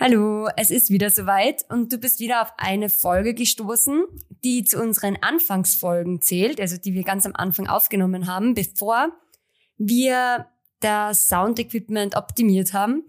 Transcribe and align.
Hallo, 0.00 0.48
es 0.56 0.70
ist 0.70 0.90
wieder 0.90 1.10
soweit 1.10 1.64
und 1.70 1.92
du 1.92 1.98
bist 1.98 2.20
wieder 2.20 2.42
auf 2.42 2.52
eine 2.56 2.88
Folge 2.88 3.34
gestoßen, 3.34 4.04
die 4.44 4.62
zu 4.62 4.80
unseren 4.80 5.18
Anfangsfolgen 5.20 6.22
zählt, 6.22 6.60
also 6.60 6.76
die 6.76 6.94
wir 6.94 7.02
ganz 7.02 7.26
am 7.26 7.34
Anfang 7.34 7.66
aufgenommen 7.66 8.28
haben, 8.28 8.54
bevor 8.54 9.08
wir 9.76 10.46
das 10.78 11.26
Soundequipment 11.26 12.14
optimiert 12.14 12.74
haben. 12.74 13.08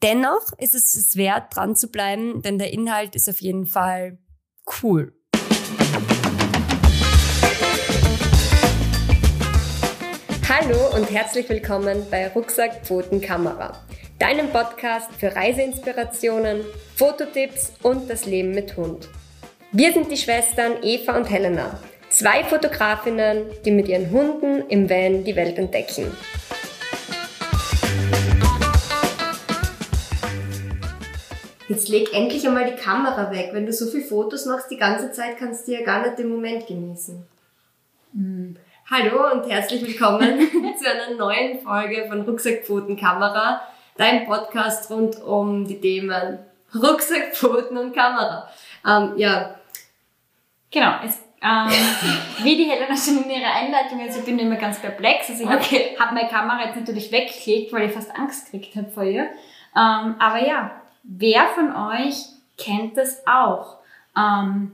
Dennoch 0.00 0.52
ist 0.58 0.76
es 0.76 0.94
es 0.94 1.16
wert, 1.16 1.56
dran 1.56 1.74
zu 1.74 1.88
bleiben, 1.88 2.40
denn 2.40 2.60
der 2.60 2.72
Inhalt 2.72 3.16
ist 3.16 3.28
auf 3.28 3.40
jeden 3.40 3.66
Fall 3.66 4.16
cool. 4.84 5.12
Hallo 10.48 10.94
und 10.94 11.10
herzlich 11.10 11.48
willkommen 11.48 12.06
bei 12.12 12.28
Rucksack 12.28 12.86
Pfoten 12.86 13.20
Kamera 13.20 13.84
deinem 14.20 14.50
Podcast 14.50 15.10
für 15.18 15.34
Reiseinspirationen, 15.34 16.60
Fototipps 16.94 17.72
und 17.82 18.10
das 18.10 18.26
Leben 18.26 18.50
mit 18.50 18.76
Hund. 18.76 19.08
Wir 19.72 19.94
sind 19.94 20.10
die 20.10 20.16
Schwestern 20.18 20.82
Eva 20.82 21.16
und 21.16 21.24
Helena, 21.24 21.80
zwei 22.10 22.44
Fotografinnen, 22.44 23.46
die 23.64 23.70
mit 23.70 23.88
ihren 23.88 24.10
Hunden 24.10 24.68
im 24.68 24.90
Van 24.90 25.24
die 25.24 25.34
Welt 25.36 25.56
entdecken. 25.56 26.14
Jetzt 31.68 31.88
leg 31.88 32.12
endlich 32.12 32.46
einmal 32.46 32.70
die 32.70 32.76
Kamera 32.76 33.30
weg. 33.30 33.50
Wenn 33.52 33.64
du 33.64 33.72
so 33.72 33.86
viele 33.86 34.04
Fotos 34.04 34.44
machst 34.44 34.70
die 34.70 34.76
ganze 34.76 35.12
Zeit, 35.12 35.38
kannst 35.38 35.66
du 35.66 35.72
ja 35.72 35.82
gar 35.82 36.02
nicht 36.02 36.18
den 36.18 36.28
Moment 36.28 36.66
genießen. 36.66 37.26
Mhm. 38.12 38.56
Hallo 38.90 39.32
und 39.32 39.48
herzlich 39.48 39.80
willkommen 39.80 40.40
zu 40.78 40.90
einer 40.90 41.16
neuen 41.16 41.60
Folge 41.60 42.04
von 42.06 42.20
Rucksackpfoten 42.22 42.98
Kamera 42.98 43.62
dein 43.96 44.26
Podcast 44.26 44.90
rund 44.90 45.20
um 45.22 45.66
die 45.66 45.80
Themen 45.80 46.38
Rucksack, 46.74 47.34
Pfoten 47.34 47.76
und 47.76 47.94
Kamera. 47.94 48.48
Ähm, 48.86 49.14
ja. 49.16 49.56
Genau, 50.70 50.94
es, 51.04 51.18
ähm, 51.42 51.68
wie 52.42 52.56
die 52.56 52.64
Helena 52.64 52.96
schon 52.96 53.24
in 53.24 53.30
ihrer 53.30 53.52
Einleitung, 53.54 54.00
also 54.00 54.20
ich 54.20 54.24
bin 54.24 54.38
immer 54.38 54.56
ganz 54.56 54.78
perplex. 54.78 55.30
Also 55.30 55.44
ich 55.44 55.48
okay. 55.48 55.96
habe 55.98 56.06
hab 56.06 56.14
meine 56.14 56.28
Kamera 56.28 56.66
jetzt 56.66 56.76
natürlich 56.76 57.10
weggeklickt, 57.10 57.72
weil 57.72 57.88
ich 57.88 57.92
fast 57.92 58.14
Angst 58.14 58.52
gekriegt 58.52 58.76
habe 58.76 58.90
vor 58.90 59.04
ihr. 59.04 59.30
Ähm, 59.76 60.16
aber 60.18 60.46
ja, 60.46 60.70
wer 61.02 61.46
von 61.48 61.74
euch 61.74 62.26
kennt 62.56 62.96
das 62.96 63.26
auch? 63.26 63.78
Ähm, 64.16 64.72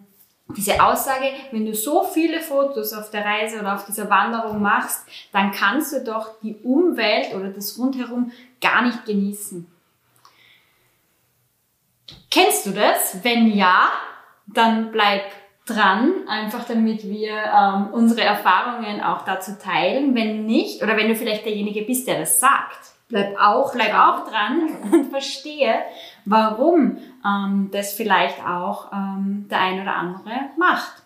diese 0.48 0.83
Aussage, 0.83 1.27
wenn 1.50 1.66
du 1.66 1.75
so 1.75 2.05
viele 2.05 2.41
Fotos 2.41 2.92
auf 2.92 3.11
der 3.11 3.25
Reise 3.25 3.58
oder 3.58 3.75
auf 3.75 3.84
dieser 3.84 4.08
Wanderung 4.08 4.62
machst, 4.62 5.06
dann 5.33 5.50
kannst 5.50 5.92
du 5.92 6.05
doch 6.05 6.41
die 6.41 6.56
Umwelt 6.62 7.34
oder 7.34 7.48
das 7.48 7.78
Rundherum 7.78 8.30
gar 8.61 8.83
nicht 8.83 9.05
genießen. 9.05 9.66
Kennst 12.30 12.66
du 12.66 12.70
das? 12.70 13.25
Wenn 13.25 13.48
ja, 13.48 13.91
dann 14.47 14.92
bleib 14.92 15.22
dran, 15.66 16.28
einfach 16.28 16.64
damit 16.64 17.03
wir 17.03 17.33
ähm, 17.33 17.88
unsere 17.92 18.22
Erfahrungen 18.22 19.03
auch 19.03 19.25
dazu 19.25 19.58
teilen. 19.58 20.14
Wenn 20.14 20.47
nicht, 20.47 20.83
oder 20.83 20.97
wenn 20.97 21.08
du 21.08 21.16
vielleicht 21.16 21.44
derjenige 21.44 21.83
bist, 21.83 22.06
der 22.06 22.20
das 22.20 22.38
sagt, 22.38 22.95
bleib 23.08 23.36
auch, 23.40 23.72
bleib 23.72 23.92
dran. 23.92 24.00
auch 24.00 24.28
dran 24.28 24.68
und 24.92 25.10
verstehe, 25.10 25.74
warum 26.24 26.98
ähm, 27.24 27.70
das 27.72 27.92
vielleicht 27.92 28.44
auch 28.46 28.92
ähm, 28.92 29.46
der 29.50 29.60
ein 29.60 29.82
oder 29.82 29.94
andere 29.94 30.50
macht. 30.56 31.02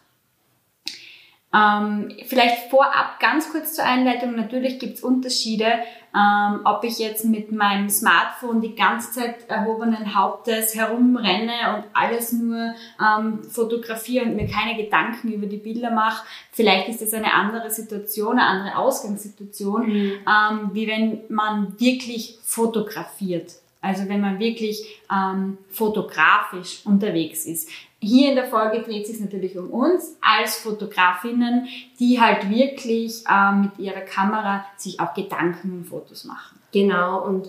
Ähm, 1.53 2.17
vielleicht 2.27 2.71
vorab 2.71 3.19
ganz 3.19 3.51
kurz 3.51 3.75
zur 3.75 3.85
Einleitung. 3.85 4.37
Natürlich 4.37 4.79
gibt's 4.79 5.03
Unterschiede, 5.03 5.81
ähm, 6.15 6.61
ob 6.65 6.83
ich 6.85 6.99
jetzt 6.99 7.25
mit 7.25 7.53
meinem 7.53 7.89
Smartphone 7.89 8.61
die 8.61 8.75
ganze 8.75 9.13
Zeit 9.13 9.49
erhobenen 9.49 10.15
Hauptes 10.15 10.75
herumrenne 10.75 11.77
und 11.77 11.85
alles 11.93 12.33
nur 12.33 12.75
ähm, 13.01 13.45
fotografiere 13.45 14.25
und 14.25 14.37
mir 14.37 14.49
keine 14.49 14.77
Gedanken 14.77 15.33
über 15.33 15.47
die 15.47 15.57
Bilder 15.57 15.91
mache. 15.91 16.27
Vielleicht 16.53 16.89
ist 16.89 17.03
das 17.03 17.15
eine 17.15 17.33
andere 17.33 17.71
Situation, 17.71 18.39
eine 18.39 18.47
andere 18.47 18.77
Ausgangssituation, 18.77 19.87
mhm. 19.87 20.13
ähm, 20.27 20.71
wie 20.73 20.89
wenn 20.89 21.21
man 21.29 21.79
wirklich 21.79 22.39
fotografiert. 22.43 23.53
Also 23.81 24.09
wenn 24.09 24.21
man 24.21 24.39
wirklich 24.39 25.01
ähm, 25.11 25.59
fotografisch 25.71 26.85
unterwegs 26.85 27.47
ist. 27.47 27.69
Hier 28.03 28.31
in 28.31 28.37
der 28.37 28.47
Folge 28.47 28.81
dreht 28.81 29.07
sich 29.07 29.21
natürlich 29.21 29.59
um 29.59 29.71
uns 29.71 30.17
als 30.23 30.57
Fotografinnen, 30.57 31.69
die 31.99 32.21
halt 32.21 32.49
wirklich 32.49 33.25
ähm, 33.31 33.63
mit 33.63 33.79
ihrer 33.79 34.01
Kamera 34.01 34.65
sich 34.77 34.99
auch 35.01 35.13
Gedanken 35.13 35.73
und 35.73 35.85
Fotos 35.85 36.25
machen. 36.25 36.59
Genau 36.73 37.23
und 37.27 37.49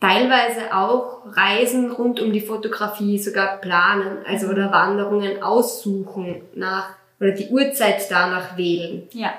teilweise 0.00 0.74
auch 0.74 1.22
Reisen 1.26 1.92
rund 1.92 2.20
um 2.20 2.32
die 2.32 2.40
Fotografie 2.40 3.18
sogar 3.18 3.58
planen, 3.58 4.18
also 4.26 4.48
oder 4.48 4.72
Wanderungen 4.72 5.42
aussuchen 5.42 6.42
nach 6.54 6.90
oder 7.20 7.30
die 7.30 7.48
Uhrzeit 7.48 8.10
danach 8.10 8.56
wählen. 8.56 9.08
Ja. 9.12 9.34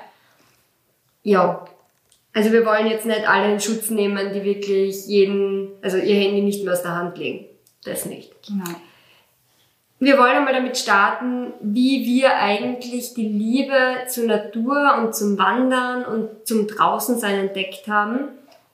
Ja, 1.22 1.66
also 2.32 2.52
wir 2.52 2.64
wollen 2.64 2.86
jetzt 2.86 3.04
nicht 3.04 3.28
alle 3.28 3.52
in 3.52 3.60
Schutz 3.60 3.90
nehmen, 3.90 4.32
die 4.32 4.44
wirklich 4.44 5.06
jeden, 5.06 5.72
also 5.82 5.98
ihr 5.98 6.14
Handy 6.14 6.40
nicht 6.40 6.64
mehr 6.64 6.72
aus 6.72 6.82
der 6.82 6.94
Hand 6.94 7.18
legen. 7.18 7.46
Das 7.84 8.06
nicht. 8.06 8.32
Genau. 8.46 8.64
Wir 10.00 10.16
wollen 10.16 10.36
einmal 10.36 10.54
damit 10.54 10.78
starten, 10.78 11.52
wie 11.60 12.04
wir 12.06 12.36
eigentlich 12.36 13.14
die 13.14 13.26
Liebe 13.26 14.06
zur 14.08 14.26
Natur 14.26 14.96
und 14.98 15.14
zum 15.14 15.38
Wandern 15.38 16.04
und 16.04 16.46
zum 16.46 16.68
Draußensein 16.68 17.48
entdeckt 17.48 17.88
haben. 17.88 18.28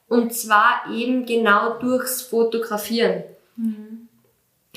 Und 0.07 0.33
zwar 0.33 0.83
eben 0.93 1.25
genau 1.25 1.79
durchs 1.79 2.21
Fotografieren. 2.21 3.23
Mhm. 3.55 4.07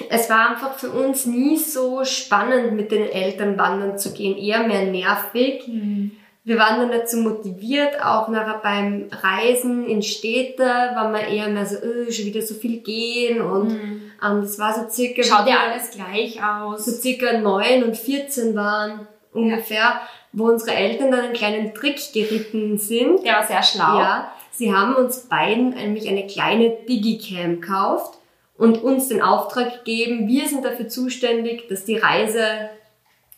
Es 0.08 0.30
war 0.30 0.50
einfach 0.50 0.78
für 0.78 0.90
uns 0.90 1.26
nie 1.26 1.58
so 1.58 2.04
spannend, 2.04 2.72
mit 2.72 2.92
den 2.92 3.10
Eltern 3.10 3.58
wandern 3.58 3.98
zu 3.98 4.12
gehen, 4.12 4.38
eher 4.38 4.66
mehr 4.66 4.84
nervig. 4.84 5.66
Mhm 5.66 6.12
wir 6.48 6.58
waren 6.58 6.80
dann 6.80 6.98
dazu 6.98 7.18
motiviert, 7.18 8.02
auch 8.02 8.28
nachher 8.28 8.60
beim 8.62 9.10
Reisen 9.10 9.86
in 9.86 10.02
Städte, 10.02 10.64
war 10.64 11.10
man 11.10 11.20
eher 11.20 11.48
mehr 11.50 11.66
so, 11.66 11.76
oh, 11.76 12.10
schon 12.10 12.24
wieder 12.24 12.40
so 12.40 12.54
viel 12.54 12.78
gehen 12.78 13.42
und 13.42 13.68
mhm. 13.68 14.07
Ähm, 14.22 14.42
das 14.42 14.58
war 14.58 14.74
so 14.74 14.88
circa... 14.88 15.22
Schaut 15.22 15.48
ja 15.48 15.60
alles 15.60 15.90
gleich 15.90 16.42
aus. 16.42 16.84
So 16.84 16.92
circa 16.92 17.38
neun 17.38 17.84
und 17.84 17.96
14 17.96 18.54
waren 18.54 19.06
ungefähr, 19.32 19.78
ja. 19.78 20.00
wo 20.32 20.48
unsere 20.48 20.74
Eltern 20.74 21.10
dann 21.10 21.20
einen 21.20 21.32
kleinen 21.32 21.74
Trick 21.74 22.00
geritten 22.12 22.78
sind. 22.78 23.24
Der 23.24 23.34
war 23.34 23.46
sehr 23.46 23.62
schlau. 23.62 23.98
Ja, 23.98 24.32
sie 24.50 24.72
haben 24.72 24.94
uns 24.94 25.20
beiden 25.28 25.70
nämlich 25.70 26.08
eine 26.08 26.26
kleine 26.26 26.70
Digicam 26.88 27.60
gekauft 27.60 28.18
und 28.56 28.82
uns 28.82 29.08
den 29.08 29.22
Auftrag 29.22 29.84
gegeben, 29.84 30.26
wir 30.26 30.48
sind 30.48 30.64
dafür 30.64 30.88
zuständig, 30.88 31.68
dass 31.68 31.84
die 31.84 31.96
Reise 31.96 32.70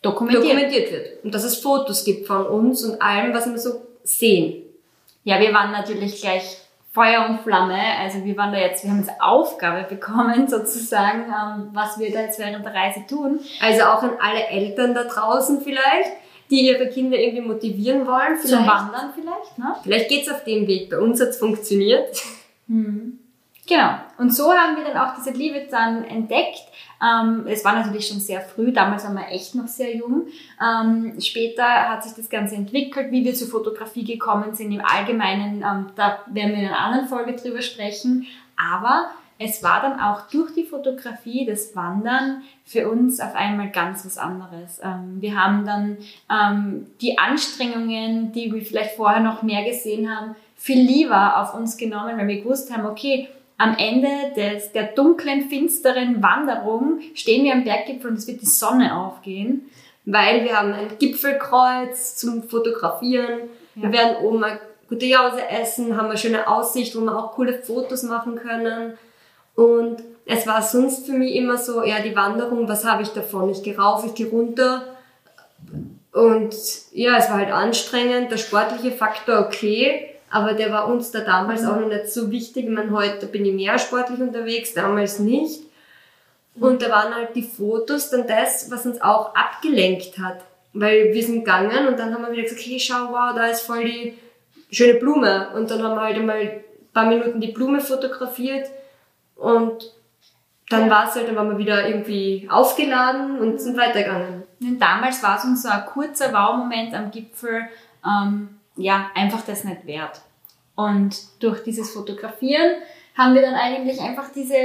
dokumentiert. 0.02 0.44
dokumentiert 0.44 0.92
wird. 0.92 1.24
Und 1.24 1.34
dass 1.34 1.44
es 1.44 1.58
Fotos 1.58 2.04
gibt 2.04 2.26
von 2.26 2.46
uns 2.46 2.82
und 2.84 3.00
allem, 3.02 3.34
was 3.34 3.46
wir 3.46 3.58
so 3.58 3.82
sehen. 4.02 4.62
Ja, 5.24 5.38
wir 5.38 5.52
waren 5.52 5.72
natürlich 5.72 6.22
gleich 6.22 6.56
Feuer 6.92 7.26
und 7.28 7.40
Flamme. 7.42 7.78
Also 8.00 8.24
wir 8.24 8.36
waren 8.36 8.52
da 8.52 8.58
jetzt, 8.58 8.82
wir 8.82 8.90
haben 8.90 8.98
jetzt 8.98 9.12
Aufgabe 9.20 9.88
bekommen, 9.88 10.48
sozusagen, 10.48 11.24
ähm, 11.26 11.70
was 11.72 11.98
wir 11.98 12.12
da 12.12 12.22
jetzt 12.22 12.38
während 12.38 12.64
der 12.64 12.74
Reise 12.74 13.04
tun. 13.08 13.38
Also 13.60 13.82
auch 13.84 14.02
an 14.02 14.12
alle 14.20 14.46
Eltern 14.48 14.94
da 14.94 15.04
draußen 15.04 15.60
vielleicht, 15.60 16.10
die 16.50 16.66
ihre 16.66 16.88
Kinder 16.88 17.16
irgendwie 17.16 17.46
motivieren 17.46 18.06
wollen. 18.06 18.36
Vielleicht. 18.38 18.48
Zum 18.48 18.66
Wandern 18.66 19.12
vielleicht, 19.14 19.58
ne? 19.58 19.76
Vielleicht 19.84 20.08
geht's 20.08 20.28
auf 20.28 20.42
dem 20.42 20.66
Weg. 20.66 20.90
Bei 20.90 20.98
uns 20.98 21.20
hat's 21.20 21.38
funktioniert. 21.38 22.20
Hm. 22.66 23.19
Genau. 23.66 23.94
Und 24.18 24.34
so 24.34 24.52
haben 24.52 24.76
wir 24.76 24.84
dann 24.84 24.96
auch 24.96 25.14
diese 25.14 25.30
Liebe 25.30 25.66
dann 25.70 26.04
entdeckt. 26.04 26.62
Ähm, 27.02 27.46
es 27.46 27.64
war 27.64 27.74
natürlich 27.74 28.08
schon 28.08 28.20
sehr 28.20 28.40
früh, 28.40 28.72
damals 28.72 29.04
waren 29.04 29.14
wir 29.14 29.28
echt 29.28 29.54
noch 29.54 29.68
sehr 29.68 29.96
jung. 29.96 30.26
Ähm, 30.62 31.18
später 31.20 31.64
hat 31.64 32.04
sich 32.04 32.12
das 32.14 32.28
Ganze 32.28 32.56
entwickelt, 32.56 33.10
wie 33.10 33.24
wir 33.24 33.34
zur 33.34 33.48
Fotografie 33.48 34.04
gekommen 34.04 34.54
sind 34.54 34.72
im 34.72 34.84
Allgemeinen. 34.84 35.62
Ähm, 35.62 35.86
da 35.96 36.18
werden 36.26 36.52
wir 36.52 36.58
in 36.58 36.66
einer 36.66 36.78
anderen 36.78 37.08
Folge 37.08 37.34
drüber 37.36 37.62
sprechen. 37.62 38.26
Aber 38.56 39.10
es 39.38 39.62
war 39.62 39.80
dann 39.80 39.98
auch 39.98 40.28
durch 40.28 40.52
die 40.52 40.64
Fotografie, 40.64 41.46
das 41.46 41.74
Wandern 41.74 42.42
für 42.66 42.90
uns 42.90 43.20
auf 43.20 43.34
einmal 43.34 43.70
ganz 43.70 44.04
was 44.04 44.18
anderes. 44.18 44.80
Ähm, 44.82 45.16
wir 45.20 45.42
haben 45.42 45.64
dann 45.64 45.96
ähm, 46.30 46.86
die 47.00 47.18
Anstrengungen, 47.18 48.32
die 48.32 48.52
wir 48.52 48.60
vielleicht 48.60 48.96
vorher 48.96 49.20
noch 49.20 49.42
mehr 49.42 49.64
gesehen 49.64 50.14
haben, 50.14 50.36
viel 50.56 50.82
lieber 50.82 51.40
auf 51.40 51.54
uns 51.54 51.78
genommen, 51.78 52.18
weil 52.18 52.28
wir 52.28 52.42
gewusst 52.42 52.70
haben, 52.70 52.84
okay, 52.84 53.30
am 53.60 53.76
Ende 53.76 54.08
des, 54.34 54.72
der 54.72 54.84
dunklen, 54.84 55.50
finsteren 55.50 56.22
Wanderung 56.22 57.00
stehen 57.12 57.44
wir 57.44 57.52
am 57.52 57.62
Berggipfel 57.62 58.10
und 58.10 58.16
es 58.16 58.26
wird 58.26 58.40
die 58.40 58.46
Sonne 58.46 58.96
aufgehen. 58.96 59.70
Weil 60.06 60.44
wir 60.44 60.58
haben 60.58 60.72
ein 60.72 60.96
Gipfelkreuz 60.98 62.16
zum 62.16 62.44
Fotografieren. 62.44 63.50
Ja. 63.74 63.82
Wir 63.82 63.92
werden 63.92 64.16
oben 64.24 64.42
eine 64.42 64.58
gute 64.88 65.04
Jause 65.04 65.46
essen, 65.46 65.94
haben 65.94 66.06
eine 66.06 66.16
schöne 66.16 66.48
Aussicht, 66.48 66.96
wo 66.96 67.00
wir 67.02 67.14
auch 67.14 67.32
coole 67.32 67.52
Fotos 67.52 68.02
machen 68.02 68.36
können. 68.36 68.96
Und 69.54 70.02
es 70.24 70.46
war 70.46 70.62
sonst 70.62 71.04
für 71.04 71.12
mich 71.12 71.34
immer 71.34 71.58
so, 71.58 71.84
ja, 71.84 72.00
die 72.00 72.16
Wanderung, 72.16 72.66
was 72.66 72.86
habe 72.86 73.02
ich 73.02 73.10
davon? 73.10 73.50
Ich 73.50 73.62
gehe 73.62 73.76
rauf, 73.76 74.06
ich 74.06 74.14
gehe 74.14 74.30
runter. 74.30 74.84
Und 76.12 76.56
ja, 76.92 77.18
es 77.18 77.28
war 77.28 77.36
halt 77.36 77.52
anstrengend, 77.52 78.32
der 78.32 78.38
sportliche 78.38 78.92
Faktor 78.92 79.40
okay, 79.40 80.14
aber 80.30 80.54
der 80.54 80.70
war 80.70 80.88
uns 80.88 81.10
da 81.10 81.20
damals 81.20 81.64
auch 81.64 81.78
noch 81.78 81.88
nicht 81.88 82.08
so 82.08 82.30
wichtig. 82.30 82.64
Ich 82.64 82.70
meine, 82.70 82.92
heute 82.92 83.26
bin 83.26 83.44
ich 83.44 83.52
mehr 83.52 83.78
sportlich 83.78 84.20
unterwegs, 84.20 84.74
damals 84.74 85.18
nicht. 85.18 85.62
Und 86.54 86.82
da 86.82 86.90
waren 86.90 87.14
halt 87.14 87.34
die 87.34 87.42
Fotos 87.42 88.10
dann 88.10 88.26
das, 88.26 88.70
was 88.70 88.86
uns 88.86 89.00
auch 89.00 89.34
abgelenkt 89.34 90.18
hat. 90.18 90.40
Weil 90.72 91.12
wir 91.12 91.22
sind 91.22 91.44
gegangen 91.44 91.88
und 91.88 91.98
dann 91.98 92.14
haben 92.14 92.22
wir 92.22 92.32
wieder 92.32 92.44
gesagt, 92.44 92.62
hey, 92.64 92.78
schau, 92.78 93.08
wow, 93.10 93.34
da 93.34 93.46
ist 93.46 93.62
voll 93.62 93.84
die 93.84 94.18
schöne 94.70 94.94
Blume. 94.94 95.48
Und 95.54 95.70
dann 95.70 95.82
haben 95.82 95.96
wir 95.96 96.02
halt 96.02 96.16
einmal 96.16 96.36
ein 96.36 96.64
paar 96.92 97.06
Minuten 97.06 97.40
die 97.40 97.52
Blume 97.52 97.80
fotografiert 97.80 98.68
und 99.34 99.92
dann 100.68 100.88
war 100.88 101.08
es 101.08 101.16
halt, 101.16 101.26
dann 101.26 101.34
waren 101.34 101.50
wir 101.50 101.58
wieder 101.58 101.88
irgendwie 101.88 102.48
aufgeladen 102.48 103.40
und 103.40 103.60
sind 103.60 103.76
weitergegangen. 103.76 104.44
Und 104.60 104.78
damals 104.78 105.22
war 105.22 105.38
es 105.38 105.44
uns 105.44 105.62
so 105.62 105.68
ein 105.68 105.84
kurzer 105.86 106.32
Wow-Moment 106.32 106.94
am 106.94 107.10
Gipfel, 107.10 107.62
ähm, 108.06 108.59
ja, 108.80 109.10
einfach 109.14 109.42
das 109.44 109.64
nicht 109.64 109.86
wert. 109.86 110.20
Und 110.74 111.16
durch 111.40 111.62
dieses 111.62 111.92
Fotografieren 111.92 112.82
haben 113.16 113.34
wir 113.34 113.42
dann 113.42 113.54
eigentlich 113.54 114.00
einfach 114.00 114.32
diese, 114.34 114.56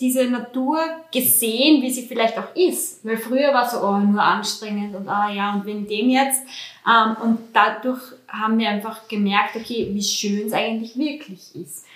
diese 0.00 0.24
Natur 0.24 0.80
gesehen, 1.12 1.82
wie 1.82 1.90
sie 1.90 2.02
vielleicht 2.02 2.36
auch 2.38 2.54
ist. 2.56 3.04
Weil 3.04 3.16
früher 3.16 3.54
war 3.54 3.66
es 3.66 3.72
so, 3.72 3.80
oh, 3.80 3.98
nur 3.98 4.22
anstrengend 4.22 4.96
und 4.96 5.08
ah 5.08 5.30
ja, 5.30 5.54
und 5.54 5.64
wegen 5.64 5.86
dem 5.86 6.10
jetzt. 6.10 6.42
Ähm, 6.86 7.16
und 7.22 7.38
dadurch 7.52 8.00
haben 8.28 8.58
wir 8.58 8.68
einfach 8.68 9.06
gemerkt, 9.06 9.54
okay, 9.54 9.88
wie 9.92 10.02
schön 10.02 10.46
es 10.46 10.52
eigentlich 10.52 10.96
wirklich 10.96 11.54
ist. 11.54 11.86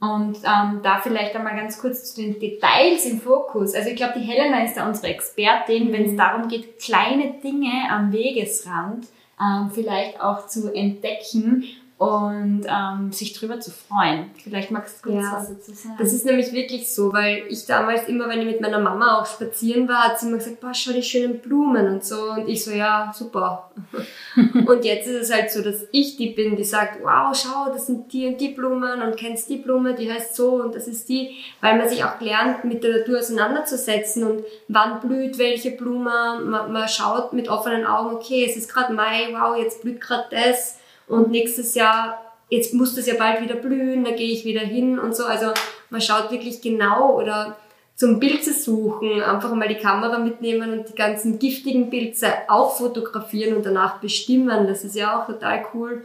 Und 0.00 0.38
ähm, 0.38 0.80
da 0.82 0.98
vielleicht 1.02 1.36
einmal 1.36 1.54
ganz 1.54 1.78
kurz 1.78 2.14
zu 2.14 2.22
den 2.22 2.40
Details 2.40 3.04
im 3.04 3.20
Fokus. 3.20 3.74
Also 3.74 3.90
ich 3.90 3.96
glaube, 3.96 4.18
die 4.18 4.24
Helena 4.24 4.64
ist 4.64 4.76
da 4.76 4.88
unsere 4.88 5.08
Expertin, 5.08 5.88
mhm. 5.88 5.92
wenn 5.92 6.10
es 6.10 6.16
darum 6.16 6.48
geht, 6.48 6.80
kleine 6.80 7.34
Dinge 7.44 7.88
am 7.90 8.10
Wegesrand 8.10 9.06
ähm, 9.40 9.70
vielleicht 9.72 10.20
auch 10.20 10.46
zu 10.46 10.72
entdecken 10.72 11.64
und 12.00 12.62
ähm, 12.66 13.12
sich 13.12 13.34
drüber 13.34 13.60
zu 13.60 13.70
freuen. 13.70 14.30
Vielleicht 14.42 14.70
magst 14.70 15.04
du 15.04 15.10
kurz 15.10 15.22
ja, 15.22 15.34
was 15.34 15.50
dazu 15.50 15.74
sagen. 15.74 15.96
Das 15.98 16.14
ist 16.14 16.24
nämlich 16.24 16.50
wirklich 16.50 16.90
so, 16.90 17.12
weil 17.12 17.42
ich 17.50 17.66
damals 17.66 18.08
immer, 18.08 18.26
wenn 18.26 18.40
ich 18.40 18.46
mit 18.46 18.62
meiner 18.62 18.78
Mama 18.78 19.20
auch 19.20 19.26
spazieren 19.26 19.86
war, 19.86 20.04
hat 20.04 20.18
sie 20.18 20.28
immer 20.28 20.38
gesagt, 20.38 20.60
boah, 20.60 20.72
schau 20.72 20.92
die 20.92 21.02
schönen 21.02 21.40
Blumen 21.40 21.86
und 21.88 22.02
so. 22.02 22.30
Und 22.30 22.48
ich 22.48 22.64
so, 22.64 22.70
ja, 22.70 23.12
super. 23.14 23.70
und 24.66 24.82
jetzt 24.82 25.08
ist 25.08 25.28
es 25.28 25.30
halt 25.34 25.50
so, 25.50 25.60
dass 25.60 25.88
ich 25.92 26.16
die 26.16 26.30
bin, 26.30 26.56
die 26.56 26.64
sagt, 26.64 27.00
wow, 27.02 27.36
schau, 27.36 27.70
das 27.70 27.88
sind 27.88 28.10
die 28.14 28.28
und 28.28 28.40
die 28.40 28.48
Blumen 28.48 29.02
und 29.02 29.18
kennst 29.18 29.50
die 29.50 29.58
Blume, 29.58 29.92
die 29.92 30.10
heißt 30.10 30.34
so 30.34 30.54
und 30.54 30.74
das 30.74 30.88
ist 30.88 31.06
die, 31.10 31.36
weil 31.60 31.76
man 31.76 31.86
sich 31.86 32.02
auch 32.02 32.18
lernt, 32.18 32.64
mit 32.64 32.82
der 32.82 32.96
Natur 32.96 33.18
auseinanderzusetzen 33.18 34.24
und 34.24 34.42
wann 34.68 35.00
blüht 35.00 35.36
welche 35.36 35.72
Blume. 35.72 36.40
Man, 36.46 36.72
man 36.72 36.88
schaut 36.88 37.34
mit 37.34 37.50
offenen 37.50 37.84
Augen, 37.84 38.16
okay, 38.16 38.46
es 38.48 38.56
ist 38.56 38.72
gerade 38.72 38.94
Mai, 38.94 39.28
wow, 39.32 39.54
jetzt 39.54 39.82
blüht 39.82 40.00
gerade 40.00 40.24
das 40.30 40.79
und 41.10 41.30
nächstes 41.30 41.74
Jahr, 41.74 42.22
jetzt 42.48 42.72
muss 42.72 42.94
das 42.94 43.06
ja 43.06 43.14
bald 43.18 43.42
wieder 43.42 43.56
blühen, 43.56 44.04
da 44.04 44.12
gehe 44.12 44.30
ich 44.30 44.44
wieder 44.44 44.60
hin 44.60 44.98
und 44.98 45.14
so. 45.14 45.24
Also 45.24 45.46
man 45.90 46.00
schaut 46.00 46.30
wirklich 46.30 46.62
genau 46.62 47.18
oder 47.18 47.56
zum 47.96 48.20
Bild 48.20 48.44
zu 48.44 48.52
suchen, 48.52 49.20
einfach 49.20 49.52
mal 49.52 49.68
die 49.68 49.74
Kamera 49.74 50.18
mitnehmen 50.18 50.78
und 50.78 50.88
die 50.88 50.94
ganzen 50.94 51.38
giftigen 51.38 51.90
Pilze 51.90 52.28
auch 52.48 52.76
fotografieren 52.78 53.56
und 53.56 53.66
danach 53.66 53.98
bestimmen. 53.98 54.68
Das 54.68 54.84
ist 54.84 54.96
ja 54.96 55.20
auch 55.20 55.26
total 55.26 55.66
cool. 55.74 56.04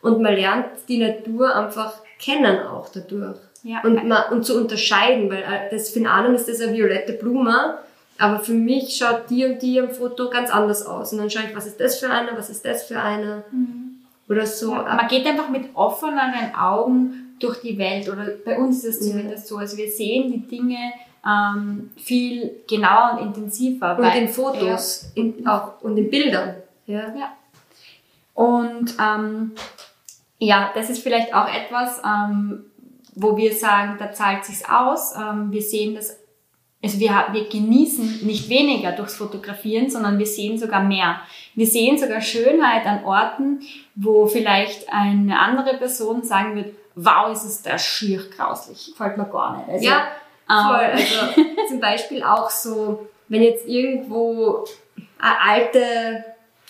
Und 0.00 0.22
man 0.22 0.34
lernt 0.34 0.66
die 0.88 0.98
Natur 0.98 1.54
einfach 1.54 1.92
kennen 2.18 2.66
auch 2.66 2.88
dadurch. 2.88 3.36
Ja. 3.62 3.82
Und, 3.82 4.08
man, 4.08 4.32
und 4.32 4.44
zu 4.44 4.58
unterscheiden, 4.58 5.30
weil 5.30 5.42
äh, 5.42 5.70
das 5.70 5.94
einen 5.94 6.34
ist 6.34 6.48
das 6.48 6.60
eine 6.60 6.72
violette 6.72 7.12
Blume, 7.12 7.78
aber 8.16 8.40
für 8.40 8.52
mich 8.52 8.96
schaut 8.96 9.28
die 9.28 9.44
und 9.44 9.60
die 9.60 9.78
am 9.80 9.90
Foto 9.90 10.30
ganz 10.30 10.50
anders 10.50 10.86
aus. 10.86 11.12
Und 11.12 11.18
dann 11.18 11.28
schaue 11.28 11.42
ich, 11.48 11.54
was 11.54 11.66
ist 11.66 11.78
das 11.78 11.98
für 11.98 12.08
eine, 12.08 12.30
was 12.36 12.48
ist 12.48 12.64
das 12.64 12.84
für 12.84 12.98
eine. 12.98 13.44
Mhm 13.50 13.96
oder 14.28 14.46
so. 14.46 14.72
Ja, 14.72 14.94
man 14.94 15.08
geht 15.08 15.26
einfach 15.26 15.48
mit 15.48 15.74
offenen 15.74 16.54
Augen 16.54 17.36
durch 17.38 17.60
die 17.60 17.78
Welt 17.78 18.08
oder 18.08 18.26
bei 18.44 18.58
uns 18.58 18.84
ist 18.84 19.00
es 19.00 19.10
zumindest 19.10 19.46
so. 19.46 19.56
Also 19.56 19.76
wir 19.76 19.90
sehen 19.90 20.32
die 20.32 20.46
Dinge 20.46 20.92
ähm, 21.26 21.90
viel 21.96 22.62
genauer 22.68 23.18
und 23.18 23.26
intensiver. 23.26 23.96
Und 23.96 24.04
weil, 24.04 24.22
in 24.22 24.28
Fotos 24.28 25.10
ja, 25.14 25.22
in, 25.22 25.46
auch, 25.46 25.82
und 25.82 25.96
in 25.96 26.10
Bildern. 26.10 26.56
Ja. 26.86 27.14
ja. 27.14 27.32
Und 28.34 28.94
ähm, 29.00 29.52
ja, 30.38 30.70
das 30.74 30.90
ist 30.90 31.02
vielleicht 31.02 31.34
auch 31.34 31.48
etwas, 31.48 32.00
ähm, 32.04 32.66
wo 33.14 33.36
wir 33.36 33.54
sagen, 33.54 33.96
da 33.98 34.12
zahlt 34.12 34.44
sich's 34.44 34.62
aus. 34.68 35.14
Ähm, 35.16 35.50
wir 35.50 35.62
sehen 35.62 35.94
das 35.94 36.18
also 36.82 37.00
wir, 37.00 37.26
wir 37.32 37.48
genießen 37.48 38.26
nicht 38.26 38.48
weniger 38.48 38.92
durchs 38.92 39.16
Fotografieren, 39.16 39.90
sondern 39.90 40.18
wir 40.18 40.26
sehen 40.26 40.58
sogar 40.58 40.82
mehr. 40.82 41.20
Wir 41.54 41.66
sehen 41.66 41.98
sogar 41.98 42.20
Schönheit 42.20 42.86
an 42.86 43.04
Orten, 43.04 43.60
wo 43.94 44.26
vielleicht 44.26 44.88
eine 44.92 45.38
andere 45.40 45.78
Person 45.78 46.22
sagen 46.22 46.54
wird, 46.54 46.74
wow, 46.94 47.32
ist 47.32 47.44
es 47.44 47.62
da 47.62 47.78
schier 47.78 48.22
grauslich. 48.36 48.92
Fällt 48.96 49.16
mir 49.16 49.26
gar 49.26 49.58
nicht. 49.58 49.68
Also, 49.68 49.84
ja, 49.86 50.08
voll. 50.46 50.84
Ähm, 50.84 51.56
also 51.56 51.68
zum 51.68 51.80
Beispiel 51.80 52.22
auch 52.22 52.50
so, 52.50 53.08
wenn 53.28 53.42
jetzt 53.42 53.66
irgendwo 53.66 54.64
eine 55.18 55.40
alte 55.40 56.24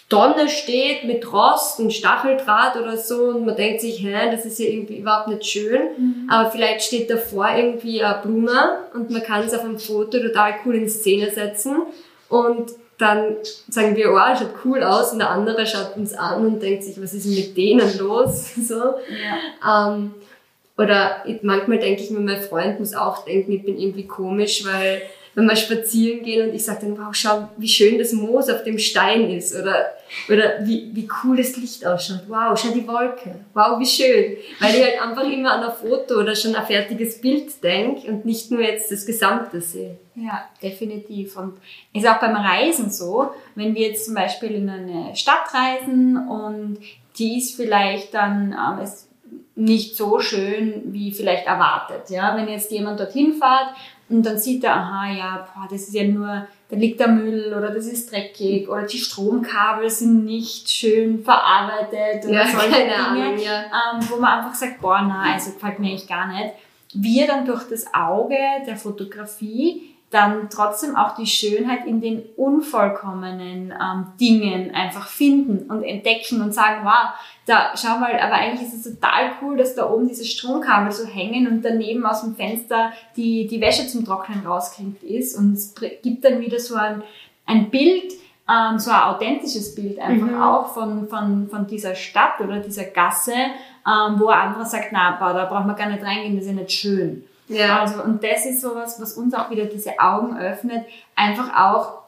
Tonne 0.08 0.48
steht 0.48 1.04
mit 1.04 1.32
Rost 1.32 1.80
und 1.80 1.92
Stacheldraht 1.92 2.76
oder 2.76 2.96
so 2.96 3.24
und 3.30 3.44
man 3.44 3.56
denkt 3.56 3.80
sich, 3.80 4.00
hä, 4.00 4.30
das 4.30 4.44
ist 4.44 4.58
ja 4.60 4.66
irgendwie 4.66 4.98
überhaupt 4.98 5.28
nicht 5.28 5.44
schön, 5.44 5.80
mhm. 5.96 6.28
aber 6.30 6.50
vielleicht 6.50 6.82
steht 6.82 7.10
davor 7.10 7.48
irgendwie 7.56 8.02
eine 8.02 8.22
Blume 8.22 8.78
und 8.94 9.10
man 9.10 9.22
kann 9.22 9.42
es 9.44 9.52
auf 9.52 9.64
einem 9.64 9.78
Foto 9.78 10.20
total 10.20 10.54
cool 10.64 10.76
in 10.76 10.88
Szene 10.88 11.30
setzen 11.32 11.82
und 12.28 12.70
dann 12.98 13.36
sagen 13.68 13.96
wir, 13.96 14.12
oh, 14.12 14.36
schaut 14.38 14.54
cool 14.64 14.82
aus 14.82 15.12
und 15.12 15.18
der 15.18 15.30
andere 15.30 15.66
schaut 15.66 15.96
uns 15.96 16.14
an 16.14 16.46
und 16.46 16.62
denkt 16.62 16.84
sich, 16.84 17.00
was 17.02 17.12
ist 17.12 17.26
mit 17.26 17.56
denen 17.56 17.98
los? 17.98 18.54
so. 18.68 18.94
Ja. 19.64 19.88
Ähm, 19.88 20.14
oder 20.78 21.24
manchmal 21.42 21.78
denke 21.78 22.02
ich 22.02 22.10
mir, 22.10 22.20
mein 22.20 22.40
Freund 22.40 22.78
muss 22.78 22.94
auch 22.94 23.24
denken, 23.24 23.52
ich 23.52 23.64
bin 23.64 23.78
irgendwie 23.78 24.06
komisch, 24.06 24.64
weil 24.64 25.02
wenn 25.36 25.46
wir 25.46 25.54
spazieren 25.54 26.24
gehen 26.24 26.48
und 26.48 26.54
ich 26.54 26.64
sage 26.64 26.86
dann, 26.86 26.98
wow, 26.98 27.14
schau, 27.14 27.50
wie 27.58 27.68
schön 27.68 27.98
das 27.98 28.12
Moos 28.12 28.48
auf 28.48 28.64
dem 28.64 28.78
Stein 28.78 29.30
ist 29.30 29.54
oder, 29.54 29.92
oder 30.30 30.66
wie, 30.66 30.90
wie 30.94 31.06
cool 31.22 31.36
das 31.36 31.58
Licht 31.58 31.86
ausschaut. 31.86 32.22
Wow, 32.26 32.58
schau 32.58 32.70
die 32.70 32.88
Wolke. 32.88 33.34
Wow, 33.52 33.78
wie 33.78 33.86
schön. 33.86 34.38
Weil 34.58 34.74
ich 34.74 34.82
halt 34.82 35.02
einfach 35.02 35.30
immer 35.30 35.52
an 35.52 35.62
ein 35.62 35.72
Foto 35.72 36.20
oder 36.20 36.34
schon 36.34 36.56
ein 36.56 36.64
fertiges 36.64 37.20
Bild 37.20 37.62
denke 37.62 38.08
und 38.08 38.24
nicht 38.24 38.50
nur 38.50 38.62
jetzt 38.62 38.90
das 38.90 39.04
Gesamte 39.04 39.60
sehe. 39.60 39.98
Ja, 40.14 40.48
definitiv. 40.62 41.36
Und 41.36 41.58
ist 41.92 42.08
auch 42.08 42.18
beim 42.18 42.34
Reisen 42.34 42.90
so, 42.90 43.30
wenn 43.56 43.74
wir 43.74 43.88
jetzt 43.88 44.06
zum 44.06 44.14
Beispiel 44.14 44.52
in 44.52 44.70
eine 44.70 45.14
Stadt 45.14 45.52
reisen 45.52 46.16
und 46.16 46.78
die 47.18 47.38
ist 47.38 47.56
vielleicht 47.56 48.14
dann 48.14 48.52
ähm, 48.52 48.82
ist 48.82 49.10
nicht 49.54 49.96
so 49.96 50.18
schön 50.18 50.82
wie 50.86 51.12
vielleicht 51.12 51.46
erwartet. 51.46 52.08
Ja, 52.08 52.36
wenn 52.36 52.48
jetzt 52.48 52.70
jemand 52.70 53.00
dorthin 53.00 53.34
fährt 53.34 53.74
und 54.08 54.24
dann 54.24 54.38
sieht 54.38 54.62
er, 54.62 54.76
aha, 54.76 55.10
ja, 55.10 55.48
boah, 55.52 55.66
das 55.68 55.82
ist 55.82 55.94
ja 55.94 56.04
nur, 56.04 56.46
da 56.68 56.76
liegt 56.76 57.00
der 57.00 57.08
Müll 57.08 57.52
oder 57.56 57.70
das 57.70 57.86
ist 57.86 58.12
dreckig 58.12 58.68
oder 58.68 58.82
die 58.82 58.98
Stromkabel 58.98 59.90
sind 59.90 60.25
nicht 60.25 60.70
schön 60.70 61.25
verarbeitet 61.25 62.25
oder 62.25 62.44
ja, 62.44 62.46
solche 62.46 62.82
Dinge, 62.82 62.94
Ahnung, 62.94 63.38
ja. 63.38 63.62
ähm, 63.62 64.08
wo 64.08 64.16
man 64.16 64.38
einfach 64.38 64.54
sagt, 64.54 64.80
boah, 64.80 65.02
na, 65.02 65.32
also 65.32 65.52
gefällt 65.52 65.80
mir 65.80 65.88
eigentlich 65.88 66.08
gar 66.08 66.28
nicht. 66.28 66.54
Wir 66.94 67.26
dann 67.26 67.44
durch 67.44 67.68
das 67.68 67.92
Auge 67.92 68.38
der 68.66 68.76
Fotografie 68.76 69.95
dann 70.10 70.48
trotzdem 70.50 70.94
auch 70.94 71.16
die 71.16 71.26
Schönheit 71.26 71.84
in 71.84 72.00
den 72.00 72.22
unvollkommenen 72.36 73.72
ähm, 73.72 74.06
Dingen 74.20 74.72
einfach 74.72 75.08
finden 75.08 75.68
und 75.70 75.82
entdecken 75.82 76.40
und 76.42 76.54
sagen, 76.54 76.84
wow, 76.84 77.10
da 77.44 77.72
schau 77.76 77.98
mal, 77.98 78.12
aber 78.18 78.34
eigentlich 78.34 78.68
ist 78.68 78.86
es 78.86 78.94
total 78.94 79.32
cool, 79.42 79.56
dass 79.56 79.75
da 79.75 79.90
oben 79.90 80.06
diese 80.06 80.25
Stromkabel 80.25 80.92
so 80.92 81.06
hängen 81.06 81.48
und 81.48 81.64
daneben 81.64 82.06
aus 82.06 82.22
dem 82.22 82.36
Fenster 82.36 82.92
die, 83.16 83.48
die 83.48 83.60
Wäsche 83.60 83.88
zum 83.88 84.04
Trocknen 84.04 84.46
rausklingt 84.46 85.02
ist 85.02 85.36
und 85.36 85.54
es 85.54 85.75
gibt 86.02 86.25
dann 86.25 86.40
wieder 86.40 86.60
so 86.60 86.76
ein, 86.76 87.02
ein 87.44 87.70
Bild, 87.70 88.12
ähm, 88.48 88.78
so 88.78 88.92
ein 88.92 89.02
authentisches 89.02 89.75
Bild 89.75 89.98
einfach 89.98 90.28
mhm. 90.28 90.40
auch 90.40 90.72
von, 90.72 91.08
von, 91.08 91.48
von 91.48 91.66
dieser 91.66 91.96
Stadt 91.96 92.40
oder 92.40 92.60
dieser 92.60 92.84
Gasse, 92.84 93.34
ähm, 93.34 94.20
wo 94.20 94.28
ein 94.28 94.48
anderer 94.48 94.64
sagt, 94.64 94.88
na, 94.92 95.18
da 95.18 95.44
braucht 95.46 95.66
man 95.66 95.75
gar 95.75 95.88
nicht 95.88 96.04
reingehen, 96.04 96.36
das 96.36 96.44
ist 96.44 96.50
ja 96.52 96.56
nicht 96.56 96.72
schön. 96.72 97.25
Ja. 97.48 97.80
Also, 97.80 98.02
und 98.02 98.22
das 98.22 98.46
ist 98.46 98.60
sowas, 98.60 99.00
was 99.00 99.14
uns 99.14 99.34
auch 99.34 99.50
wieder 99.50 99.66
diese 99.66 99.98
Augen 99.98 100.36
öffnet, 100.36 100.84
einfach 101.14 101.54
auch 101.54 102.02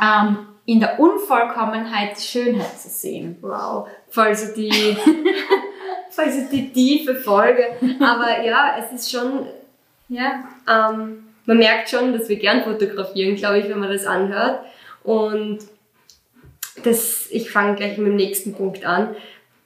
ähm, 0.00 0.38
in 0.66 0.80
der 0.80 0.98
Unvollkommenheit 0.98 2.16
die 2.16 2.22
Schönheit 2.22 2.78
zu 2.78 2.88
sehen. 2.88 3.36
Wow, 3.40 3.88
voll 4.08 4.34
so 4.34 4.54
die, 4.54 4.70
voll 6.10 6.30
so 6.30 6.48
die 6.50 6.72
tiefe 6.72 7.14
Folge. 7.14 7.76
Aber 8.00 8.42
ja, 8.42 8.76
es 8.78 8.92
ist 8.92 9.10
schon, 9.10 9.46
ja, 10.08 10.44
ähm, 10.68 11.24
man 11.46 11.58
merkt 11.58 11.90
schon, 11.90 12.12
dass 12.12 12.28
wir 12.28 12.36
gern 12.36 12.64
fotografieren, 12.64 13.36
glaube 13.36 13.58
ich, 13.58 13.68
wenn 13.68 13.78
man 13.78 13.92
das 13.92 14.06
anhört. 14.06 14.60
Und 15.02 15.58
das, 16.82 17.26
ich 17.30 17.50
fange 17.50 17.76
gleich 17.76 17.98
mit 17.98 18.08
dem 18.08 18.16
nächsten 18.16 18.54
Punkt 18.54 18.84
an. 18.84 19.14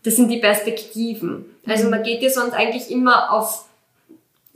Das 0.03 0.17
sind 0.17 0.29
die 0.29 0.39
Perspektiven. 0.39 1.45
Also 1.67 1.89
man 1.89 2.03
geht 2.03 2.23
ja 2.23 2.31
sonst 2.31 2.55
eigentlich 2.55 2.91
immer 2.91 3.33
auf 3.33 3.68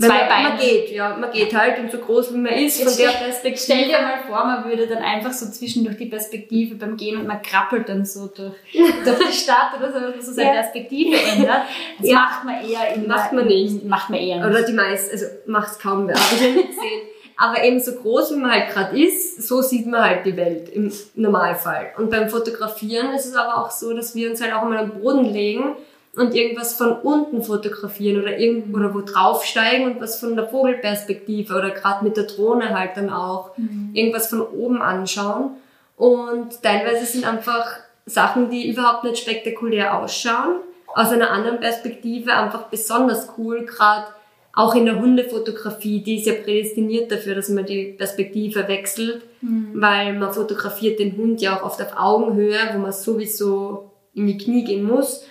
Zwei 0.08 0.28
Beine. 0.28 0.48
Man 0.50 0.58
geht, 0.58 0.90
ja, 0.90 1.16
man 1.16 1.30
geht 1.30 1.54
halt 1.54 1.78
und 1.78 1.90
so 1.90 1.98
groß 1.98 2.34
wie 2.34 2.38
man 2.38 2.52
ist 2.52 2.78
Jetzt 2.78 2.96
von 2.96 3.04
der 3.04 3.12
Perspektive. 3.12 3.62
Stell 3.64 3.88
dir 3.88 4.00
mal 4.00 4.18
vor, 4.26 4.44
man 4.44 4.64
würde 4.64 4.86
dann 4.86 5.02
einfach 5.02 5.32
so 5.32 5.50
zwischendurch 5.50 5.96
die 5.96 6.06
Perspektive 6.06 6.74
beim 6.74 6.96
Gehen 6.96 7.18
und 7.18 7.26
man 7.26 7.42
krabbelt 7.42 7.88
dann 7.88 8.04
so 8.04 8.26
durch, 8.26 8.54
durch 9.04 9.18
die 9.18 9.36
Stadt 9.36 9.78
oder 9.78 9.92
so, 9.92 9.98
dass 10.16 10.26
so 10.26 10.32
seine 10.32 10.48
ja. 10.48 10.62
Perspektive 10.62 11.16
ändert. 11.16 11.62
Das 11.98 12.08
ja. 12.08 12.14
macht 12.14 12.44
man 12.44 12.54
eher 12.64 12.94
in 12.94 13.06
Macht 13.06 13.32
man 13.32 13.46
nicht. 13.46 13.84
Macht 13.84 14.10
man 14.10 14.18
eher 14.18 14.36
nicht. 14.36 14.46
Oder 14.46 14.62
die 14.62 14.72
meisten, 14.72 15.12
also 15.12 15.26
macht 15.46 15.72
es 15.72 15.78
kaum 15.78 16.08
wer. 16.08 16.14
Habe 16.14 16.34
ich 16.34 16.40
ja 16.40 16.48
nicht 16.48 16.68
gesehen. 16.68 17.02
Aber 17.36 17.64
eben 17.64 17.80
so 17.80 17.92
groß, 17.92 18.32
wie 18.32 18.36
man 18.36 18.52
halt 18.52 18.70
gerade 18.70 19.00
ist, 19.00 19.42
so 19.48 19.62
sieht 19.62 19.86
man 19.86 20.02
halt 20.02 20.26
die 20.26 20.36
Welt 20.36 20.68
im 20.68 20.92
Normalfall. 21.14 21.92
Und 21.96 22.10
beim 22.10 22.28
Fotografieren 22.28 23.12
ist 23.14 23.26
es 23.26 23.34
aber 23.34 23.58
auch 23.58 23.70
so, 23.70 23.92
dass 23.94 24.14
wir 24.14 24.30
uns 24.30 24.40
halt 24.40 24.52
auch 24.52 24.62
mal 24.62 24.78
am 24.78 25.00
Boden 25.00 25.24
legen 25.24 25.76
und 26.14 26.34
irgendwas 26.34 26.74
von 26.74 26.92
unten 26.92 27.42
fotografieren 27.42 28.22
oder 28.22 28.38
irgendwo 28.38 28.76
oder 28.76 28.94
wo 28.94 29.00
draufsteigen 29.00 29.86
und 29.86 30.00
was 30.00 30.20
von 30.20 30.36
der 30.36 30.46
Vogelperspektive 30.46 31.54
oder 31.54 31.70
gerade 31.70 32.04
mit 32.04 32.16
der 32.16 32.24
Drohne 32.24 32.78
halt 32.78 32.96
dann 32.96 33.08
auch 33.08 33.56
mhm. 33.56 33.90
irgendwas 33.94 34.28
von 34.28 34.42
oben 34.42 34.82
anschauen. 34.82 35.52
Und 35.96 36.62
teilweise 36.62 37.06
sind 37.06 37.26
einfach 37.26 37.78
Sachen, 38.04 38.50
die 38.50 38.68
überhaupt 38.68 39.04
nicht 39.04 39.18
spektakulär 39.18 39.98
ausschauen, 39.98 40.56
aus 40.94 41.10
einer 41.10 41.30
anderen 41.30 41.60
Perspektive 41.60 42.34
einfach 42.34 42.64
besonders 42.64 43.28
cool, 43.38 43.64
gerade 43.64 44.08
auch 44.54 44.74
in 44.74 44.84
der 44.84 45.00
Hundefotografie, 45.00 46.02
die 46.02 46.18
ist 46.18 46.26
ja 46.26 46.34
prädestiniert 46.34 47.10
dafür, 47.10 47.34
dass 47.34 47.48
man 47.48 47.64
die 47.64 47.94
Perspektive 47.96 48.68
wechselt, 48.68 49.22
mhm. 49.40 49.70
weil 49.74 50.12
man 50.12 50.30
fotografiert 50.30 50.98
den 50.98 51.16
Hund 51.16 51.40
ja 51.40 51.56
auch 51.56 51.62
oft 51.62 51.80
auf 51.80 51.96
Augenhöhe, 51.96 52.58
wo 52.74 52.78
man 52.78 52.92
sowieso 52.92 53.92
in 54.12 54.26
die 54.26 54.36
Knie 54.36 54.64
gehen 54.64 54.84
muss 54.84 55.24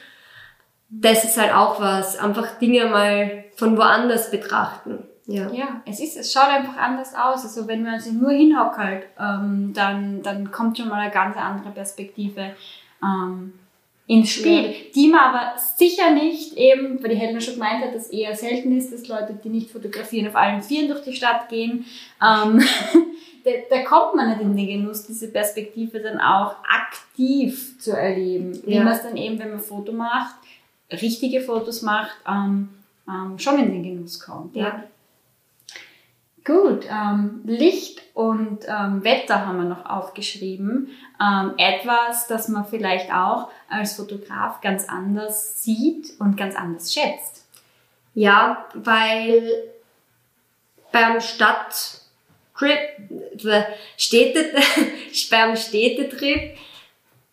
das 0.92 1.24
ist 1.24 1.38
halt 1.38 1.54
auch 1.54 1.80
was, 1.80 2.18
einfach 2.18 2.60
Dinge 2.60 2.86
mal 2.88 3.46
von 3.56 3.78
woanders 3.78 4.30
betrachten. 4.30 5.00
Ja. 5.26 5.50
ja, 5.52 5.82
es 5.86 6.02
ist, 6.02 6.18
es 6.18 6.34
schaut 6.34 6.50
einfach 6.50 6.76
anders 6.76 7.14
aus. 7.16 7.44
Also 7.44 7.68
wenn 7.68 7.84
man 7.84 8.00
sich 8.00 8.12
nur 8.12 8.32
hinhockelt, 8.32 9.04
ähm, 9.18 9.72
dann, 9.74 10.22
dann 10.22 10.52
kommt 10.52 10.78
schon 10.78 10.90
mal 10.90 11.00
eine 11.00 11.12
ganz 11.12 11.38
andere 11.38 11.72
Perspektive 11.72 12.56
ähm, 13.02 13.54
ins 14.08 14.32
Spiel, 14.32 14.64
ja. 14.64 14.74
die 14.94 15.08
man 15.08 15.22
aber 15.22 15.58
sicher 15.58 16.12
nicht 16.12 16.58
eben, 16.58 17.02
weil 17.02 17.12
die 17.12 17.16
Helena 17.16 17.40
schon 17.40 17.54
gemeint 17.54 17.86
hat, 17.86 17.96
dass 17.96 18.10
eher 18.10 18.36
selten 18.36 18.76
ist, 18.76 18.92
dass 18.92 19.08
Leute, 19.08 19.40
die 19.42 19.48
nicht 19.48 19.72
fotografieren, 19.72 20.28
auf 20.28 20.36
allen 20.36 20.62
Vieren 20.62 20.90
durch 20.90 21.04
die 21.04 21.16
Stadt 21.16 21.48
gehen. 21.48 21.86
Ähm, 22.22 22.62
da, 23.46 23.52
da, 23.70 23.84
kommt 23.84 24.16
man 24.16 24.30
nicht 24.30 24.42
in 24.42 24.58
den 24.58 24.68
Genuss, 24.68 25.08
diese 25.08 25.30
Perspektive 25.30 26.02
dann 26.02 26.20
auch 26.20 26.56
aktiv 26.64 27.80
zu 27.80 27.92
erleben. 27.92 28.62
Wie 28.66 28.80
man 28.80 28.90
es 28.90 29.04
dann 29.04 29.16
eben, 29.16 29.40
wenn 29.40 29.52
man 29.52 29.60
ein 29.60 29.64
Foto 29.64 29.94
macht, 29.94 30.36
richtige 30.92 31.42
Fotos 31.42 31.82
macht, 31.82 32.12
ähm, 32.28 32.70
ähm, 33.08 33.40
schon 33.40 33.60
in 33.60 33.72
den 33.72 33.84
Genuss 33.84 34.20
kommt. 34.20 34.56
Ja. 34.56 34.64
ja. 34.64 34.84
Gut, 36.44 36.86
ähm, 36.90 37.42
Licht 37.46 38.02
und 38.16 38.66
ähm, 38.68 39.04
Wetter 39.04 39.46
haben 39.46 39.58
wir 39.58 39.70
noch 39.70 39.86
aufgeschrieben. 39.86 40.90
Ähm, 41.22 41.54
etwas, 41.58 42.26
das 42.28 42.48
man 42.48 42.66
vielleicht 42.66 43.14
auch 43.14 43.50
als 43.70 43.96
Fotograf 43.96 44.60
ganz 44.62 44.90
anders 44.90 45.62
sieht 45.62 46.20
und 46.20 46.38
ganz 46.38 46.56
anders 46.56 46.92
schätzt. 46.92 47.46
Ja, 48.16 48.66
weil 48.74 49.44
beim 50.92 51.22
Stadttrip, 51.22 52.80
äh, 53.46 53.64
Städte, 53.96 54.52
beim 55.30 55.56
Städtetrip 55.56 56.58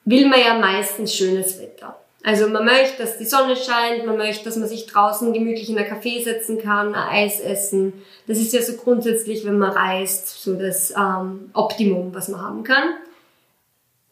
will 0.05 0.29
man 0.29 0.41
ja 0.41 0.59
meistens 0.59 1.15
schönes 1.15 1.59
Wetter. 1.59 1.99
Also 2.25 2.49
man 2.49 2.65
möchte, 2.65 3.03
dass 3.03 3.17
die 3.17 3.25
Sonne 3.25 3.55
scheint, 3.57 4.05
man 4.05 4.17
möchte, 4.17 4.45
dass 4.45 4.57
man 4.57 4.69
sich 4.69 4.87
draußen 4.87 5.33
gemütlich 5.33 5.71
in 5.71 5.79
ein 5.79 5.85
Café 5.85 6.23
setzen 6.23 6.59
kann, 6.59 6.95
ein 6.95 7.09
Eis 7.25 7.41
essen. 7.41 7.93
Das 8.27 8.39
ist 8.39 8.53
ja 8.53 8.61
so 8.61 8.75
grundsätzlich, 8.75 9.47
wenn 9.47 9.59
man 9.59 9.71
reist, 9.71 10.43
so 10.43 10.55
das 10.55 10.93
ähm, 10.97 11.51
Optimum, 11.55 12.13
was 12.15 12.29
man 12.29 12.43
haben 12.43 12.65
kann. 12.65 12.95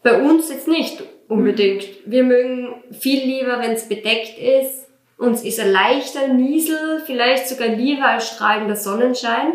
Bei 0.03 0.23
uns 0.23 0.51
jetzt 0.51 0.69
nicht 0.69 1.03
unbedingt. 1.29 1.85
Wir 2.05 2.23
mögen 2.23 2.75
viel 2.93 3.25
lieber, 3.25 3.59
wenn 3.61 3.73
es 3.73 3.89
bedeckt 3.89 4.39
ist. 4.39 4.87
Uns 5.19 5.43
ist 5.43 5.59
ein 5.59 5.73
leichter 5.73 6.29
Niesel 6.29 7.03
vielleicht 7.07 7.49
sogar 7.49 7.69
lieber 7.69 8.07
als 8.07 8.29
strahlender 8.29 8.77
Sonnenschein. 8.77 9.55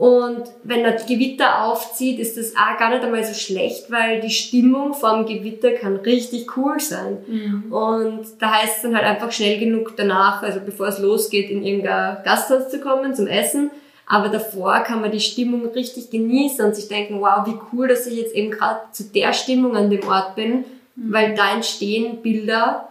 Und 0.00 0.44
wenn 0.64 0.82
das 0.82 1.04
Gewitter 1.04 1.62
aufzieht, 1.62 2.20
ist 2.20 2.38
das 2.38 2.56
auch 2.56 2.78
gar 2.78 2.88
nicht 2.88 3.04
einmal 3.04 3.22
so 3.22 3.34
schlecht, 3.34 3.90
weil 3.90 4.22
die 4.22 4.30
Stimmung 4.30 4.94
vor 4.94 5.14
dem 5.14 5.26
Gewitter 5.26 5.72
kann 5.72 5.96
richtig 5.96 6.56
cool 6.56 6.80
sein. 6.80 7.18
Mhm. 7.26 7.70
Und 7.70 8.26
da 8.38 8.62
heißt 8.62 8.76
es 8.76 8.82
dann 8.82 8.96
halt 8.96 9.04
einfach 9.04 9.30
schnell 9.30 9.60
genug 9.60 9.98
danach, 9.98 10.42
also 10.42 10.60
bevor 10.64 10.88
es 10.88 11.00
losgeht, 11.00 11.50
in 11.50 11.62
irgendein 11.62 12.16
Gasthaus 12.24 12.70
zu 12.70 12.80
kommen 12.80 13.14
zum 13.14 13.26
Essen. 13.26 13.72
Aber 14.06 14.30
davor 14.30 14.80
kann 14.84 15.02
man 15.02 15.10
die 15.10 15.20
Stimmung 15.20 15.66
richtig 15.68 16.08
genießen 16.08 16.64
und 16.64 16.74
sich 16.74 16.88
denken, 16.88 17.20
wow, 17.20 17.46
wie 17.46 17.58
cool, 17.70 17.86
dass 17.86 18.06
ich 18.06 18.16
jetzt 18.16 18.34
eben 18.34 18.52
gerade 18.52 18.80
zu 18.92 19.04
der 19.04 19.34
Stimmung 19.34 19.76
an 19.76 19.90
dem 19.90 20.08
Ort 20.08 20.34
bin, 20.34 20.64
mhm. 20.96 21.12
weil 21.12 21.34
da 21.34 21.52
entstehen 21.52 22.22
Bilder, 22.22 22.88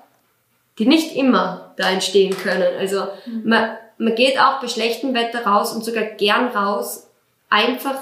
die 0.77 0.85
nicht 0.85 1.15
immer 1.15 1.73
da 1.75 1.89
entstehen 1.89 2.37
können. 2.37 2.77
Also 2.77 3.05
mhm. 3.25 3.49
man, 3.49 3.69
man 3.99 4.15
geht 4.15 4.39
auch 4.39 4.59
bei 4.59 4.67
schlechtem 4.67 5.13
Wetter 5.13 5.45
raus 5.45 5.73
und 5.73 5.85
sogar 5.85 6.03
gern 6.03 6.47
raus, 6.47 7.07
einfach 7.49 7.99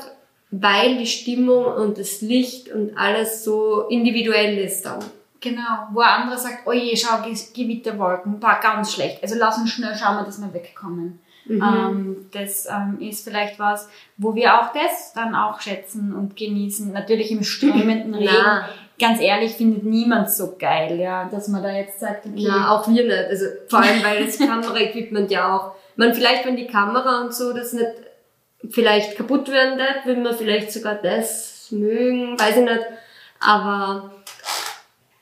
weil 0.50 0.98
die 0.98 1.08
Stimmung 1.08 1.66
und 1.66 1.98
das 1.98 2.22
Licht 2.22 2.72
und 2.72 2.98
alles 2.98 3.44
so 3.44 3.82
individuell 3.90 4.58
ist 4.60 4.86
dann. 4.86 5.04
Genau, 5.42 5.88
wo 5.92 6.00
ein 6.00 6.22
anderer 6.22 6.38
sagt, 6.38 6.66
oh 6.66 6.72
je, 6.72 6.96
schau, 6.96 7.18
Gewitterwolken, 7.54 8.42
war 8.42 8.60
ganz 8.60 8.94
schlecht. 8.94 9.22
Also 9.22 9.36
lass 9.38 9.58
uns 9.58 9.72
schnell 9.72 9.96
schauen, 9.96 10.24
dass 10.26 10.40
wir 10.40 10.54
wegkommen. 10.54 11.20
Mhm. 11.46 11.62
Ähm, 11.62 12.26
das 12.32 12.66
ähm, 12.66 12.98
ist 13.00 13.24
vielleicht 13.24 13.60
was, 13.60 13.88
wo 14.18 14.36
wir 14.36 14.56
auch 14.56 14.74
das 14.74 15.14
dann 15.14 15.36
auch 15.36 15.62
schätzen 15.62 16.14
und 16.14 16.36
genießen. 16.36 16.92
Natürlich 16.92 17.32
im 17.32 17.44
strömenden 17.44 18.16
Regen. 18.16 18.32
Na. 18.34 18.70
Ganz 19.00 19.22
ehrlich, 19.22 19.54
findet 19.54 19.84
niemand 19.84 20.32
so 20.32 20.56
geil, 20.58 21.00
ja, 21.00 21.26
dass 21.26 21.50
man 21.50 21.62
da 21.62 21.72
jetzt 21.72 22.00
sagt, 22.00 22.26
okay. 22.26 22.40
Ja, 22.40 22.72
auch 22.72 22.88
wir 22.88 23.04
nicht. 23.04 23.30
Also 23.30 23.46
vor 23.68 23.80
allem, 23.80 24.04
weil 24.04 24.26
das 24.26 24.38
Kameraequipment 24.40 25.30
ja 25.30 25.56
auch 25.56 25.72
man 25.98 26.14
vielleicht, 26.14 26.46
wenn 26.46 26.56
die 26.56 26.68
Kamera 26.68 27.22
und 27.22 27.34
so 27.34 27.54
das 27.54 27.74
nicht 27.74 27.92
vielleicht 28.70 29.18
kaputt 29.18 29.50
werden 29.50 29.78
wird, 29.78 30.06
würde 30.06 30.22
man 30.22 30.36
vielleicht 30.36 30.72
sogar 30.72 30.96
das 30.96 31.68
mögen, 31.72 32.40
weiß 32.40 32.58
ich 32.58 32.64
nicht. 32.64 32.86
Aber 33.40 34.12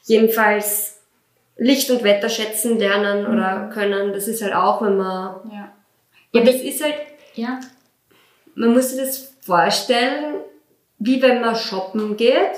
jedenfalls 0.04 1.00
Licht 1.58 1.90
und 1.90 2.04
Wetter 2.04 2.30
schätzen 2.30 2.78
lernen 2.78 3.24
mhm. 3.24 3.34
oder 3.34 3.70
können, 3.74 4.14
das 4.14 4.28
ist 4.28 4.42
halt 4.42 4.54
auch, 4.54 4.82
wenn 4.82 4.98
man. 4.98 5.36
Ja. 5.52 5.72
Ja, 6.34 6.44
das 6.44 6.56
ist 6.56 6.84
halt. 6.84 6.96
Ja. 7.36 7.60
Man 8.56 8.74
muss 8.74 8.90
sich 8.90 9.00
das 9.00 9.34
vorstellen, 9.42 10.42
wie 11.00 11.22
wenn 11.22 11.42
man 11.42 11.56
shoppen 11.56 12.18
geht. 12.18 12.52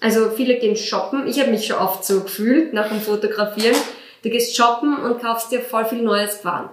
Also 0.00 0.30
viele 0.30 0.56
gehen 0.56 0.76
shoppen. 0.76 1.26
Ich 1.26 1.40
habe 1.40 1.50
mich 1.50 1.66
schon 1.66 1.78
oft 1.78 2.04
so 2.04 2.22
gefühlt 2.22 2.72
nach 2.74 2.88
dem 2.88 3.00
Fotografieren. 3.00 3.76
Du 4.22 4.30
gehst 4.30 4.56
shoppen 4.56 4.98
und 4.98 5.20
kaufst 5.20 5.50
dir 5.50 5.60
voll 5.60 5.84
viel 5.84 6.02
neues 6.02 6.38
Gewand. 6.38 6.70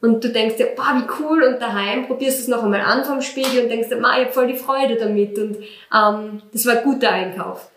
Und 0.00 0.24
du 0.24 0.30
denkst 0.30 0.56
dir, 0.56 0.68
boah, 0.74 0.94
wie 0.96 1.22
cool, 1.22 1.42
und 1.42 1.60
daheim 1.60 2.06
probierst 2.06 2.38
du 2.38 2.42
es 2.42 2.48
noch 2.48 2.62
einmal 2.62 2.80
an 2.80 3.04
vom 3.04 3.20
Spiegel 3.20 3.64
und 3.64 3.68
denkst 3.68 3.90
dir, 3.90 3.96
ma, 3.96 4.18
ich 4.18 4.26
hab 4.26 4.34
voll 4.34 4.46
die 4.46 4.56
Freude 4.56 4.96
damit 4.96 5.38
und 5.38 5.58
ähm, 5.94 6.42
das 6.52 6.64
war 6.64 6.78
ein 6.78 6.84
guter 6.84 7.10
Einkauf. 7.10 7.68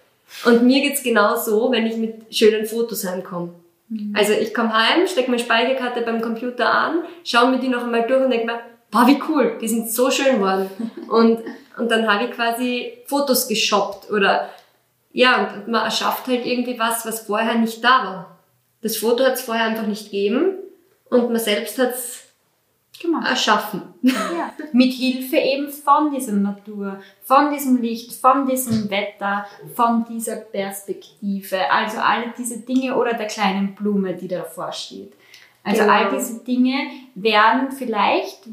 Und 0.46 0.64
mir 0.64 0.82
geht's 0.82 1.04
genau 1.04 1.36
so, 1.36 1.72
wenn 1.72 1.86
ich 1.86 1.98
mit 1.98 2.34
schönen 2.34 2.66
Fotos 2.66 3.06
heimkomme. 3.06 3.50
Mhm. 3.90 4.16
Also 4.18 4.32
ich 4.34 4.54
komme 4.54 4.74
heim, 4.74 5.06
stecke 5.06 5.32
meine 5.32 5.44
Speicherkarte 5.44 6.02
beim 6.02 6.22
Computer 6.22 6.74
an, 6.74 7.04
schaue 7.26 7.52
mir 7.52 7.60
die 7.60 7.68
noch 7.68 7.84
einmal 7.84 8.08
durch 8.08 8.24
und 8.24 8.32
denke 8.32 8.46
mir, 8.46 8.60
boah, 8.90 9.06
wie 9.06 9.22
cool, 9.28 9.58
die 9.62 9.68
sind 9.68 9.92
so 9.92 10.10
schön 10.10 10.38
geworden. 10.38 10.70
und, 11.10 11.40
und 11.78 11.92
dann 11.92 12.08
habe 12.08 12.26
ich 12.26 12.32
quasi 12.32 13.00
Fotos 13.06 13.50
geshoppt 13.50 14.10
oder 14.10 14.50
ja, 15.12 15.54
und 15.56 15.68
man 15.68 15.84
erschafft 15.84 16.28
halt 16.28 16.46
irgendwie 16.46 16.80
was, 16.80 17.06
was 17.06 17.20
vorher 17.20 17.56
nicht 17.56 17.84
da 17.84 17.90
war. 17.90 18.40
Das 18.82 18.98
Foto 18.98 19.26
hat 19.26 19.34
es 19.34 19.42
vorher 19.42 19.66
einfach 19.66 19.86
nicht 19.86 20.06
gegeben 20.06 20.56
und 21.14 21.32
man 21.32 21.40
selbst 21.40 21.78
hat 21.78 21.94
es 21.94 22.24
erschaffen. 23.26 23.82
Ja. 24.02 24.54
Mit 24.72 24.94
Hilfe 24.94 25.38
eben 25.38 25.70
von 25.70 26.12
dieser 26.12 26.34
Natur, 26.34 27.00
von 27.24 27.52
diesem 27.52 27.82
Licht, 27.82 28.14
von 28.14 28.46
diesem 28.48 28.90
Wetter, 28.90 29.46
von 29.76 30.06
dieser 30.06 30.38
Perspektive. 30.38 31.70
Also 31.72 32.00
alle 32.00 32.34
diese 32.38 32.60
Dinge 32.60 32.96
oder 32.96 33.14
der 33.14 33.28
kleinen 33.28 33.76
Blume, 33.76 34.14
die 34.14 34.28
davor 34.28 34.72
steht. 34.72 35.14
Also 35.64 35.82
genau. 35.82 35.94
all 35.94 36.18
diese 36.18 36.44
Dinge 36.44 36.76
werden 37.16 37.72
vielleicht, 37.72 38.48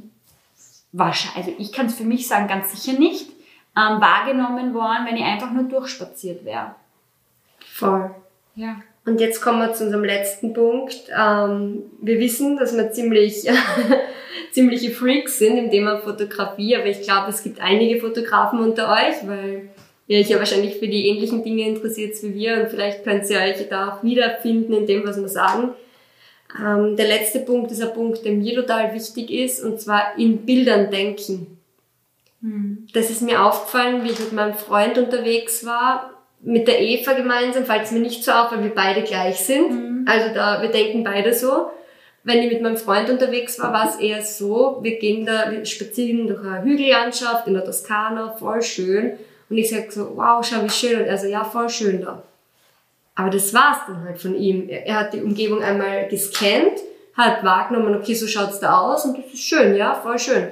wahrscheinlich, 0.93 1.37
also 1.37 1.57
ich 1.59 1.73
kann 1.73 1.87
es 1.87 1.95
für 1.95 2.05
mich 2.05 2.27
sagen, 2.29 2.49
ganz 2.49 2.71
sicher 2.71 2.99
nicht, 2.99 3.31
ähm, 3.77 4.01
wahrgenommen 4.01 4.75
worden, 4.75 5.07
wenn 5.07 5.17
ich 5.17 5.25
einfach 5.25 5.51
nur 5.51 5.65
durchspaziert 5.65 6.45
wäre. 6.45 6.75
Voll. 7.65 8.15
Ja. 8.61 8.83
Und 9.07 9.21
jetzt 9.21 9.41
kommen 9.41 9.61
wir 9.61 9.73
zu 9.73 9.85
unserem 9.85 10.05
letzten 10.05 10.53
Punkt. 10.53 10.95
Ähm, 11.19 11.85
wir 12.03 12.21
wissen, 12.21 12.59
dass 12.59 12.77
wir 12.77 12.93
ziemlich, 12.93 13.49
ziemliche 14.53 14.91
Freaks 14.91 15.39
sind 15.39 15.57
im 15.57 15.71
Thema 15.71 15.99
Fotografie, 15.99 16.77
aber 16.77 16.87
ich 16.87 17.01
glaube, 17.01 17.31
es 17.31 17.43
gibt 17.43 17.61
einige 17.63 17.99
Fotografen 17.99 18.61
unter 18.61 18.93
euch, 18.93 19.27
weil 19.27 19.71
ihr 20.07 20.21
euch 20.21 20.29
ja 20.29 20.39
wahrscheinlich 20.39 20.77
für 20.77 20.89
die 20.89 21.09
ähnlichen 21.09 21.43
Dinge 21.43 21.67
interessiert 21.67 22.23
wie 22.23 22.35
wir 22.35 22.61
und 22.61 22.69
vielleicht 22.69 23.03
könnt 23.03 23.29
ihr 23.31 23.41
euch 23.41 23.67
da 23.71 23.89
auch 23.89 24.03
wiederfinden 24.03 24.75
in 24.75 24.87
dem, 24.87 25.07
was 25.07 25.19
wir 25.19 25.29
sagen. 25.29 25.71
Ähm, 26.59 26.97
der 26.97 27.09
letzte 27.09 27.41
Punkt 27.41 27.71
ist 27.71 27.83
ein 27.83 27.95
Punkt, 27.95 28.23
der 28.27 28.33
mir 28.33 28.55
total 28.55 28.93
wichtig 28.93 29.31
ist, 29.31 29.65
und 29.65 29.81
zwar 29.81 30.19
in 30.19 30.45
Bildern 30.45 30.91
denken. 30.91 31.59
Hm. 32.43 32.87
Das 32.93 33.09
ist 33.09 33.23
mir 33.23 33.43
aufgefallen, 33.43 34.05
wie 34.05 34.11
ich 34.11 34.21
mit 34.21 34.33
meinem 34.33 34.55
Freund 34.55 34.99
unterwegs 34.99 35.65
war, 35.65 36.20
mit 36.43 36.69
der 36.69 36.81
Eva 36.81 37.13
gemeinsam, 37.13 37.65
fällt 37.65 37.85
es 37.85 37.91
mir 37.91 38.01
nicht 38.01 38.25
so 38.25 38.33
auf, 38.33 38.53
weil 38.53 38.63
wir 38.63 38.75
beide 38.75 39.03
gleich 39.03 39.41
sind. 39.41 39.71
Mhm. 39.71 40.05
Also 40.09 40.35
da, 40.35 40.63
wir 40.63 40.71
denken 40.71 41.05
beide 41.05 41.35
so. 41.35 41.71
Wenn 42.23 42.43
ich 42.43 42.53
mit 42.53 42.63
meinem 42.63 42.77
Freund 42.77 43.09
unterwegs 43.09 43.59
war, 43.59 43.73
war 43.73 43.89
es 43.89 43.97
eher 43.97 44.23
so, 44.23 44.79
wir 44.83 44.99
gehen 44.99 45.25
da, 45.25 45.51
wir 45.51 45.65
spazieren 45.65 46.27
durch 46.27 46.45
eine 46.45 46.63
Hügellandschaft 46.63 47.47
in 47.47 47.55
der 47.55 47.65
Toskana, 47.65 48.37
voll 48.39 48.63
schön. 48.63 49.13
Und 49.49 49.59
ich 49.59 49.71
sag 49.71 49.91
so, 49.91 50.17
wow, 50.17 50.45
schau 50.45 50.63
wie 50.63 50.71
schön. 50.71 51.01
Und 51.01 51.07
er 51.07 51.19
so, 51.19 51.27
ja, 51.27 51.45
voll 51.45 51.69
schön 51.69 52.03
da. 52.03 52.23
Aber 53.15 53.31
das 53.31 53.53
war's 53.53 53.79
dann 53.87 54.05
halt 54.05 54.19
von 54.19 54.35
ihm. 54.35 54.69
Er, 54.69 54.87
er 54.87 55.01
hat 55.01 55.13
die 55.13 55.23
Umgebung 55.23 55.63
einmal 55.63 56.09
gescannt, 56.09 56.79
hat 57.15 57.43
wahrgenommen, 57.43 57.95
okay, 57.95 58.15
so 58.15 58.27
schaut's 58.27 58.61
da 58.61 58.81
aus 58.81 59.05
und 59.05 59.19
das 59.19 59.33
ist 59.33 59.43
schön, 59.43 59.75
ja, 59.77 59.95
voll 59.95 60.19
schön. 60.19 60.49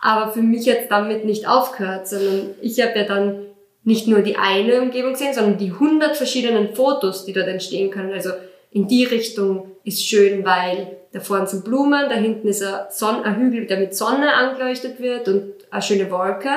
Aber 0.00 0.32
für 0.32 0.40
mich 0.40 0.68
hat's 0.68 0.88
damit 0.88 1.24
nicht 1.24 1.46
aufgehört, 1.46 2.08
sondern 2.08 2.54
ich 2.62 2.80
habe 2.80 2.98
ja 2.98 3.04
dann 3.04 3.49
nicht 3.82 4.06
nur 4.06 4.20
die 4.20 4.36
eine 4.36 4.80
Umgebung 4.80 5.12
gesehen, 5.12 5.34
sondern 5.34 5.58
die 5.58 5.72
hundert 5.72 6.16
verschiedenen 6.16 6.74
Fotos, 6.74 7.24
die 7.24 7.32
dort 7.32 7.48
entstehen 7.48 7.90
können. 7.90 8.12
Also 8.12 8.30
in 8.70 8.86
die 8.88 9.04
Richtung 9.04 9.72
ist 9.84 10.06
schön, 10.06 10.44
weil 10.44 10.98
da 11.12 11.20
vorne 11.20 11.46
sind 11.46 11.64
Blumen, 11.64 12.08
da 12.08 12.14
hinten 12.14 12.48
ist 12.48 12.62
ein, 12.62 12.86
Son 12.90 13.24
ein 13.24 13.36
Hügel, 13.36 13.66
der 13.66 13.78
mit 13.78 13.96
Sonne 13.96 14.32
angeleuchtet 14.34 15.00
wird 15.00 15.26
und 15.28 15.52
eine 15.70 15.82
schöne 15.82 16.10
Wolke. 16.10 16.50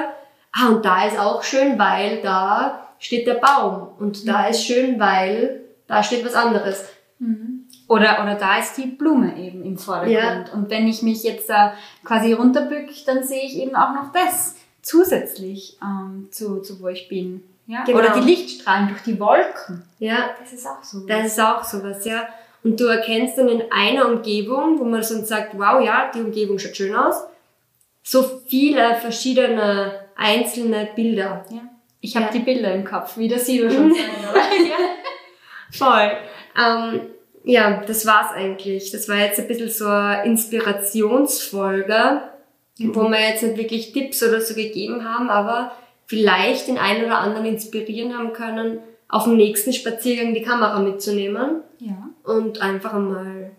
Ah, 0.51 0.69
und 0.69 0.85
da 0.85 1.07
ist 1.07 1.19
auch 1.19 1.41
schön, 1.41 1.79
weil 1.79 2.21
da 2.21 2.87
steht 2.99 3.25
der 3.25 3.35
Baum. 3.35 3.89
Und 3.99 4.27
da 4.27 4.43
mhm. 4.43 4.49
ist 4.51 4.65
schön, 4.65 4.99
weil 4.99 5.61
da 5.87 6.03
steht 6.03 6.23
was 6.25 6.35
anderes. 6.35 6.85
Mhm. 7.17 7.65
Oder, 7.87 8.21
oder 8.21 8.35
da 8.35 8.59
ist 8.59 8.77
die 8.77 8.85
Blume 8.87 9.37
eben 9.37 9.63
im 9.63 9.77
Vordergrund. 9.77 10.13
Ja. 10.13 10.53
Und 10.53 10.69
wenn 10.69 10.87
ich 10.87 11.01
mich 11.01 11.23
jetzt 11.23 11.49
da 11.49 11.73
quasi 12.03 12.33
runterbück, 12.33 12.89
dann 13.05 13.23
sehe 13.23 13.43
ich 13.43 13.57
eben 13.57 13.75
auch 13.75 13.93
noch 13.93 14.11
das 14.11 14.55
zusätzlich 14.83 15.77
ähm, 15.81 16.27
zu, 16.29 16.61
zu 16.61 16.79
wo 16.79 16.89
ich 16.89 17.07
bin. 17.07 17.43
Ja? 17.65 17.83
Genau. 17.85 17.99
Oder 17.99 18.13
die 18.13 18.19
Lichtstrahlen 18.19 18.89
durch 18.89 19.01
die 19.01 19.19
Wolken. 19.19 19.83
Ja, 19.97 20.35
das 20.39 20.53
ist 20.53 20.67
auch 20.67 20.83
so. 20.83 21.07
Das 21.07 21.25
ist 21.25 21.39
auch 21.39 21.63
sowas, 21.63 22.05
ja. 22.05 22.27
Und 22.63 22.79
du 22.79 22.85
erkennst 22.85 23.37
dann 23.37 23.49
in 23.49 23.63
einer 23.71 24.07
Umgebung, 24.07 24.79
wo 24.79 24.83
man 24.83 25.01
so 25.01 25.23
sagt, 25.23 25.57
wow, 25.57 25.83
ja, 25.83 26.11
die 26.13 26.21
Umgebung 26.21 26.59
schaut 26.59 26.77
schön 26.77 26.95
aus, 26.95 27.23
so 28.03 28.41
viele 28.47 28.95
verschiedene 28.95 30.03
einzelne 30.15 30.89
Bilder. 30.95 31.45
Ja. 31.49 31.61
Ich 31.99 32.15
habe 32.15 32.25
ja. 32.27 32.31
die 32.31 32.39
Bilder 32.39 32.73
im 32.73 32.83
Kopf, 32.83 33.17
wie 33.17 33.27
das 33.27 33.45
Silo 33.45 33.69
schon 33.69 33.93
sagen, 33.93 34.03
ja. 34.69 34.77
Voll. 35.71 36.11
Ähm, 36.57 37.01
ja, 37.45 37.81
das 37.85 38.05
war's 38.05 38.31
eigentlich. 38.33 38.91
Das 38.91 39.09
war 39.09 39.17
jetzt 39.17 39.39
ein 39.39 39.47
bisschen 39.47 39.69
so 39.69 39.87
eine 39.87 40.25
Inspirationsfolge, 40.25 42.21
mhm. 42.77 42.95
wo 42.95 43.09
wir 43.09 43.19
jetzt 43.19 43.43
nicht 43.43 43.57
wirklich 43.57 43.93
Tipps 43.93 44.23
oder 44.23 44.41
so 44.41 44.55
gegeben 44.55 45.07
haben, 45.07 45.29
aber 45.29 45.71
vielleicht 46.05 46.67
den 46.67 46.77
einen 46.77 47.05
oder 47.05 47.19
anderen 47.19 47.45
inspirieren 47.45 48.17
haben 48.17 48.33
können, 48.33 48.79
auf 49.07 49.25
dem 49.25 49.37
nächsten 49.37 49.73
Spaziergang 49.73 50.33
die 50.33 50.41
Kamera 50.41 50.79
mitzunehmen 50.79 51.61
ja. 51.79 52.09
und 52.23 52.61
einfach 52.61 52.93
mal 52.93 53.51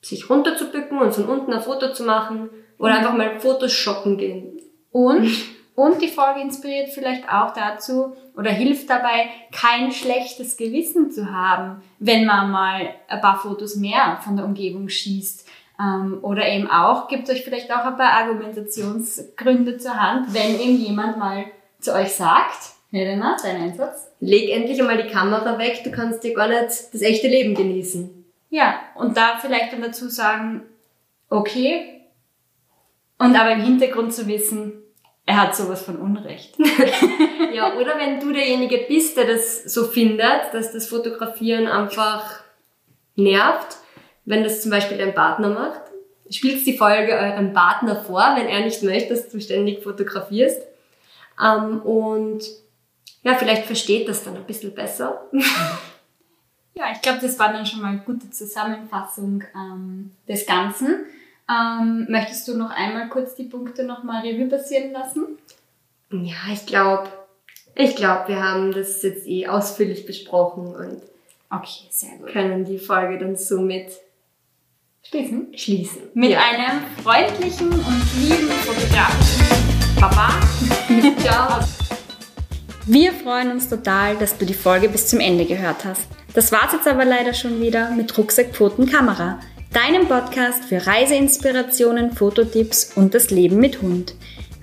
sich 0.00 0.30
runterzubücken 0.30 0.98
und 0.98 1.12
von 1.12 1.24
unten 1.24 1.52
ein 1.52 1.60
Foto 1.60 1.92
zu 1.92 2.04
machen 2.04 2.50
oder 2.78 2.92
mhm. 2.92 2.98
einfach 2.98 3.16
mal 3.16 3.40
Fotos 3.40 3.72
shoppen 3.72 4.16
gehen. 4.16 4.60
Und, 4.92 5.28
und 5.74 6.00
die 6.00 6.08
Folge 6.08 6.40
inspiriert 6.40 6.90
vielleicht 6.90 7.28
auch 7.28 7.52
dazu 7.52 8.14
oder 8.36 8.50
hilft 8.50 8.88
dabei, 8.88 9.28
kein 9.50 9.90
schlechtes 9.90 10.56
Gewissen 10.56 11.10
zu 11.10 11.32
haben, 11.32 11.82
wenn 11.98 12.24
man 12.24 12.50
mal 12.50 12.88
ein 13.08 13.20
paar 13.20 13.40
Fotos 13.40 13.76
mehr 13.76 14.20
von 14.22 14.36
der 14.36 14.44
Umgebung 14.44 14.88
schießt. 14.88 15.48
Ähm, 15.78 16.18
oder 16.22 16.48
eben 16.48 16.70
auch, 16.70 17.08
gibt 17.08 17.28
euch 17.28 17.44
vielleicht 17.44 17.70
auch 17.70 17.84
ein 17.84 17.96
paar 17.96 18.12
Argumentationsgründe 18.12 19.76
zur 19.78 20.00
Hand, 20.00 20.32
wenn 20.32 20.58
eben 20.58 20.76
jemand 20.78 21.18
mal 21.18 21.44
zu 21.80 21.92
euch 21.92 22.14
sagt, 22.14 22.72
Helena, 22.90 23.36
dein 23.42 23.62
Einsatz? 23.62 24.10
Leg 24.20 24.50
endlich 24.50 24.80
einmal 24.80 25.02
die 25.02 25.10
Kamera 25.10 25.58
weg, 25.58 25.82
du 25.84 25.90
kannst 25.90 26.24
dir 26.24 26.34
gar 26.34 26.48
nicht 26.48 26.68
das 26.92 27.02
echte 27.02 27.28
Leben 27.28 27.54
genießen. 27.54 28.24
Ja, 28.48 28.80
und 28.94 29.16
da 29.16 29.36
vielleicht 29.38 29.72
dann 29.72 29.82
dazu 29.82 30.08
sagen, 30.08 30.62
okay, 31.28 32.00
und 33.18 33.38
aber 33.38 33.52
im 33.52 33.62
Hintergrund 33.62 34.14
zu 34.14 34.26
wissen, 34.26 34.82
er 35.26 35.42
hat 35.42 35.56
sowas 35.56 35.82
von 35.82 35.96
Unrecht. 35.96 36.56
ja, 37.52 37.74
oder 37.74 37.98
wenn 37.98 38.20
du 38.20 38.32
derjenige 38.32 38.86
bist, 38.88 39.16
der 39.16 39.26
das 39.26 39.64
so 39.64 39.84
findet, 39.84 40.52
dass 40.52 40.72
das 40.72 40.88
Fotografieren 40.88 41.66
einfach 41.66 42.40
nervt, 43.16 43.78
wenn 44.26 44.44
das 44.44 44.60
zum 44.60 44.70
Beispiel 44.70 44.98
dein 44.98 45.14
Partner 45.14 45.48
macht, 45.48 45.80
spielst 46.30 46.66
die 46.66 46.76
Folge 46.76 47.14
eurem 47.14 47.52
Partner 47.52 47.96
vor, 47.96 48.34
wenn 48.36 48.46
er 48.46 48.60
nicht 48.60 48.82
möchte, 48.82 49.14
dass 49.14 49.28
du 49.28 49.40
ständig 49.40 49.82
fotografierst. 49.82 50.60
Ähm, 51.42 51.80
und 51.82 52.42
ja, 53.22 53.34
vielleicht 53.34 53.66
versteht 53.66 54.08
das 54.08 54.24
dann 54.24 54.36
ein 54.36 54.44
bisschen 54.44 54.74
besser. 54.74 55.22
ja, 56.74 56.84
ich 56.92 57.00
glaube, 57.00 57.20
das 57.22 57.38
war 57.38 57.52
dann 57.52 57.66
schon 57.66 57.80
mal 57.80 57.88
eine 57.88 58.00
gute 58.00 58.30
Zusammenfassung 58.30 59.44
ähm, 59.54 60.12
des 60.28 60.46
Ganzen. 60.46 61.06
Ähm, 61.48 62.06
möchtest 62.08 62.48
du 62.48 62.56
noch 62.56 62.70
einmal 62.70 63.08
kurz 63.08 63.36
die 63.36 63.44
Punkte 63.44 63.84
nochmal 63.84 64.26
Revue 64.26 64.48
passieren 64.48 64.92
lassen? 64.92 65.38
Ja, 66.10 66.52
ich 66.52 66.66
glaube, 66.66 67.08
ich 67.76 67.94
glaube, 67.94 68.28
wir 68.28 68.42
haben 68.42 68.72
das 68.72 69.02
jetzt 69.02 69.26
eh 69.26 69.46
ausführlich 69.46 70.06
besprochen 70.06 70.74
und 70.74 71.02
okay, 71.50 71.86
sehr 71.90 72.16
gut. 72.18 72.28
können 72.28 72.64
die 72.64 72.78
Folge 72.78 73.18
dann 73.18 73.36
somit 73.36 73.90
schließen. 75.10 75.46
Schließen. 75.54 76.02
Mit 76.14 76.30
ja. 76.30 76.40
einem 76.40 76.82
freundlichen 77.02 77.70
und 77.70 78.02
lieben 78.20 78.48
fotografischen 78.48 79.46
Baba. 80.00 80.30
Ciao. 81.20 81.60
Wir 82.86 83.12
freuen 83.12 83.50
uns 83.50 83.68
total, 83.68 84.16
dass 84.16 84.38
du 84.38 84.46
die 84.46 84.54
Folge 84.54 84.88
bis 84.88 85.08
zum 85.08 85.18
Ende 85.18 85.44
gehört 85.44 85.84
hast. 85.84 86.06
Das 86.34 86.52
war's 86.52 86.72
jetzt 86.72 86.86
aber 86.86 87.04
leider 87.04 87.34
schon 87.34 87.60
wieder 87.60 87.90
mit 87.90 88.16
Rucksack, 88.16 88.54
Pfoten, 88.54 88.86
Kamera, 88.86 89.40
deinem 89.72 90.06
Podcast 90.06 90.64
für 90.64 90.86
Reiseinspirationen, 90.86 92.12
Fototipps 92.12 92.92
und 92.94 93.14
das 93.14 93.30
Leben 93.30 93.56
mit 93.56 93.82
Hund. 93.82 94.14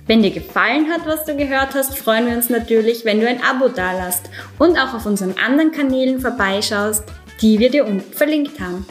Wenn 0.06 0.22
dir 0.22 0.30
gefallen 0.30 0.90
hat, 0.90 1.06
was 1.06 1.24
du 1.24 1.36
gehört 1.36 1.74
hast, 1.74 1.98
freuen 1.98 2.26
wir 2.26 2.36
uns 2.36 2.48
natürlich, 2.48 3.04
wenn 3.04 3.20
du 3.20 3.28
ein 3.28 3.42
Abo 3.42 3.68
dalasst 3.68 4.30
und 4.58 4.78
auch 4.78 4.94
auf 4.94 5.06
unseren 5.06 5.34
anderen 5.38 5.72
Kanälen 5.72 6.20
vorbeischaust, 6.20 7.04
die 7.42 7.58
wir 7.58 7.70
dir 7.70 7.86
unten 7.86 8.12
verlinkt 8.12 8.60
haben. 8.60 8.86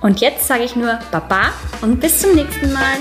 Und 0.00 0.20
jetzt 0.20 0.46
sage 0.46 0.64
ich 0.64 0.76
nur 0.76 0.98
Baba 1.10 1.52
und 1.80 2.00
bis 2.00 2.20
zum 2.20 2.34
nächsten 2.34 2.72
Mal. 2.72 2.96